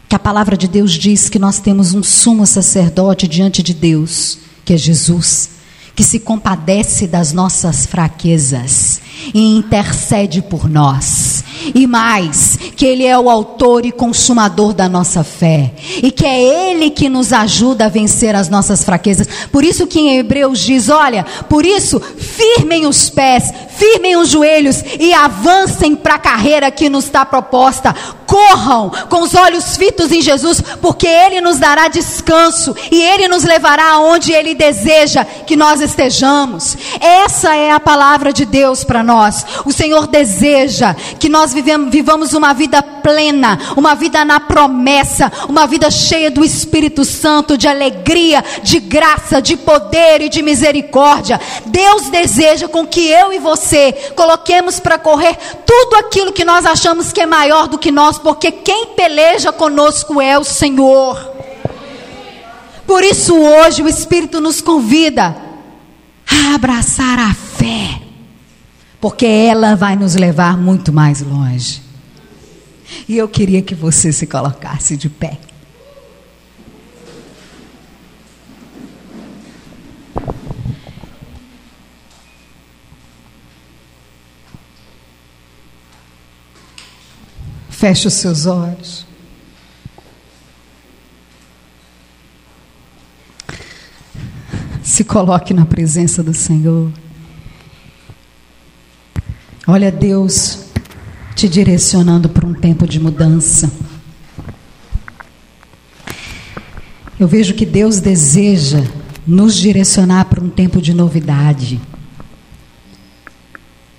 que 0.07 0.15
a 0.15 0.19
palavra 0.19 0.55
de 0.55 0.67
Deus 0.67 0.91
diz 0.93 1.30
que 1.30 1.39
nós 1.39 1.59
temos 1.59 1.93
um 1.93 2.03
sumo 2.03 2.45
sacerdote 2.45 3.28
diante 3.28 3.63
de 3.63 3.73
Deus, 3.73 4.39
que 4.63 4.73
é 4.73 4.78
Jesus 4.78 5.57
que 5.97 6.03
se 6.03 6.19
compadece 6.19 7.07
das 7.07 7.33
nossas 7.33 7.87
fraquezas 7.87 9.01
e 9.33 9.57
intercede 9.57 10.43
por 10.43 10.69
nós. 10.69 11.43
E 11.74 11.88
mais, 11.88 12.57
que 12.76 12.86
Ele 12.86 13.05
é 13.05 13.18
o 13.18 13.30
autor 13.30 13.86
e 13.86 13.91
consumador 13.91 14.74
da 14.74 14.88
nossa 14.88 15.24
fé. 15.24 15.72
E 16.01 16.11
que 16.11 16.26
é 16.26 16.72
Ele 16.72 16.89
que 16.89 17.09
nos 17.09 17.34
ajuda 17.34 17.86
a 17.86 17.89
vencer 17.89 18.36
as 18.36 18.49
nossas 18.49 18.84
fraquezas. 18.84 19.28
Por 19.51 19.63
isso 19.63 19.88
que 19.88 19.99
em 19.99 20.18
Hebreus 20.18 20.59
diz: 20.59 20.89
olha, 20.89 21.26
por 21.49 21.65
isso, 21.65 21.99
firmem 21.99 22.86
os 22.86 23.09
pés, 23.09 23.51
firmem 23.78 24.18
os 24.18 24.30
joelhos 24.30 24.84
e 24.99 25.13
avancem 25.13 25.95
para 25.95 26.15
a 26.15 26.20
carreira 26.20 26.72
que 26.72 26.89
nos 26.89 27.05
está 27.05 27.26
proposta. 27.26 27.95
Corram 28.26 28.91
com 29.09 29.22
os 29.22 29.34
olhos 29.34 29.78
fitos 29.78 30.11
em 30.11 30.22
Jesus, 30.22 30.61
porque 30.82 31.07
Ele 31.07 31.39
nos 31.39 31.59
dará 31.59 31.88
descanso 31.88 32.76
e 32.91 33.01
Ele 33.01 33.28
nos 33.28 33.43
levará 33.43 33.93
aonde 33.93 34.34
Ele 34.34 34.53
deseja 34.53 35.24
que 35.24 35.55
nós 35.55 35.80
estejamos. 35.80 36.78
Essa 36.99 37.55
é 37.55 37.72
a 37.72 37.80
palavra 37.80 38.34
de 38.34 38.45
Deus 38.45 38.84
para 38.84 39.01
nós. 39.01 39.45
O 39.65 39.72
Senhor 39.72 40.07
deseja 40.07 40.93
que 40.93 41.30
nós 41.30 41.53
vivemos, 41.58 41.89
vivamos 41.89 42.34
uma 42.34 42.53
vida 42.53 42.82
plena, 42.84 43.60
uma 43.76 43.95
vida 43.95 44.24
na 44.24 44.39
promessa, 44.39 45.32
uma 45.49 45.66
vida 45.66 45.89
cheia 45.89 46.30
do 46.30 46.43
Espírito 46.45 47.03
Santo, 47.03 47.58
de 47.58 47.68
alegria, 47.68 48.43
de 48.62 48.80
graça, 48.80 49.41
de 49.41 49.58
poder 49.58 50.22
e 50.22 50.30
de 50.30 50.41
misericórdia. 50.41 51.39
Deus 51.66 52.10
deseja 52.10 52.68
com 52.68 52.86
que 52.86 53.08
eu 53.10 53.34
e 53.34 53.39
você 53.39 53.91
coloquemos 54.16 54.80
para 54.80 54.99
correr 54.99 55.36
tudo 55.66 55.95
aquilo 55.95 56.32
que 56.32 56.45
nós 56.45 56.66
achamos 56.66 57.12
que 57.12 57.22
é 57.22 57.26
maior 57.26 57.68
do 57.68 57.78
que 57.78 57.91
nós, 57.91 58.20
porque 58.20 58.51
quem 58.51 58.88
peleja 58.88 59.51
conosco 59.51 60.22
é 60.22 60.38
o 60.38 60.43
Senhor. 60.43 61.36
Por 62.86 63.03
isso 63.03 63.36
hoje 63.36 63.82
o 63.82 63.89
Espírito 63.89 64.39
nos 64.39 64.62
convida 64.62 65.36
a 66.30 66.55
abraçar 66.55 67.20
a 67.20 67.34
fé, 67.34 68.07
porque 68.99 69.25
ela 69.25 69.75
vai 69.75 69.95
nos 69.95 70.15
levar 70.15 70.57
muito 70.57 70.91
mais 70.91 71.21
longe. 71.21 71.81
E 73.07 73.17
eu 73.17 73.27
queria 73.27 73.61
que 73.61 73.75
você 73.75 74.11
se 74.11 74.25
colocasse 74.25 74.95
de 74.95 75.09
pé. 75.09 75.37
Feche 87.69 88.07
os 88.07 88.15
seus 88.15 88.47
olhos. 88.47 89.05
Se 94.81 95.03
coloque 95.03 95.53
na 95.53 95.63
presença 95.63 96.23
do 96.23 96.33
Senhor. 96.33 96.91
Olha 99.70 99.91
Deus 99.91 100.59
te 101.36 101.49
direcionando 101.49 102.30
para 102.30 102.47
um 102.47 102.53
tempo 102.53 102.88
de 102.88 103.01
mudança. 103.01 103.70
Eu 107.20 107.28
vejo 107.28 107.53
que 107.53 107.65
Deus 107.65 107.99
deseja 107.99 108.82
nos 109.26 109.55
direcionar 109.55 110.26
para 110.26 110.41
um 110.41 110.49
tempo 110.49 110.82
de 110.82 110.93
novidade, 110.93 111.82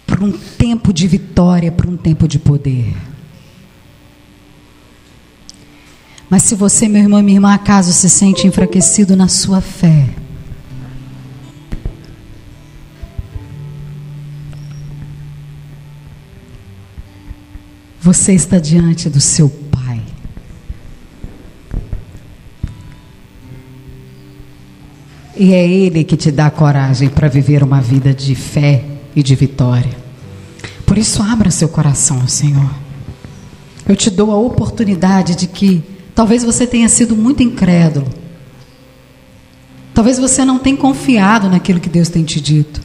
para 0.06 0.24
um 0.24 0.32
tempo 0.32 0.90
de 0.90 1.06
vitória, 1.06 1.70
para 1.70 1.90
um 1.90 1.98
tempo 1.98 2.26
de 2.26 2.38
poder. 2.38 2.96
Mas 6.30 6.44
se 6.44 6.54
você, 6.54 6.88
meu 6.88 7.02
irmão 7.02 7.20
e 7.20 7.22
minha 7.22 7.36
irmã, 7.36 7.52
acaso 7.52 7.92
se 7.92 8.08
sente 8.08 8.46
enfraquecido 8.46 9.14
na 9.14 9.28
sua 9.28 9.60
fé, 9.60 10.08
você 18.00 18.32
está 18.32 18.58
diante 18.58 19.08
do 19.08 19.20
seu 19.20 19.48
Pai. 19.48 20.02
E 25.36 25.52
é 25.52 25.68
Ele 25.68 26.04
que 26.04 26.16
te 26.16 26.30
dá 26.30 26.50
coragem 26.50 27.08
para 27.08 27.28
viver 27.28 27.62
uma 27.62 27.80
vida 27.80 28.12
de 28.12 28.34
fé 28.34 28.84
e 29.14 29.22
de 29.22 29.34
vitória. 29.34 29.96
Por 30.86 30.98
isso, 30.98 31.22
abra 31.22 31.50
seu 31.50 31.68
coração 31.68 32.20
ao 32.20 32.28
Senhor. 32.28 32.70
Eu 33.88 33.94
te 33.94 34.10
dou 34.10 34.30
a 34.30 34.36
oportunidade 34.36 35.34
de 35.34 35.46
que 35.46 35.82
Talvez 36.18 36.42
você 36.42 36.66
tenha 36.66 36.88
sido 36.88 37.14
muito 37.14 37.44
incrédulo. 37.44 38.08
Talvez 39.94 40.18
você 40.18 40.44
não 40.44 40.58
tenha 40.58 40.76
confiado 40.76 41.48
naquilo 41.48 41.78
que 41.78 41.88
Deus 41.88 42.08
tem 42.08 42.24
te 42.24 42.40
dito. 42.40 42.80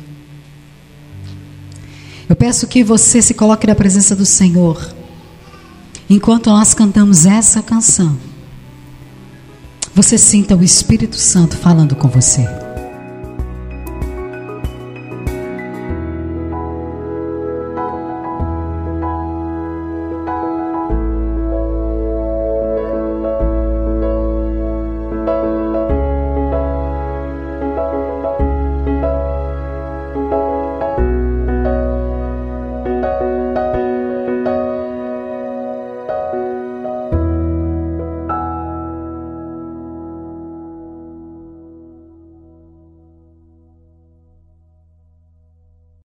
Eu 2.29 2.35
peço 2.35 2.67
que 2.67 2.83
você 2.83 3.23
se 3.23 3.33
coloque 3.33 3.65
na 3.65 3.73
presença 3.73 4.15
do 4.15 4.23
Senhor. 4.23 4.93
Enquanto 6.13 6.51
nós 6.51 6.75
cantamos 6.75 7.25
essa 7.25 7.59
canção, 7.63 8.15
você 9.95 10.15
sinta 10.15 10.55
o 10.55 10.63
Espírito 10.63 11.15
Santo 11.15 11.57
falando 11.57 11.95
com 11.95 12.07
você. 12.07 12.47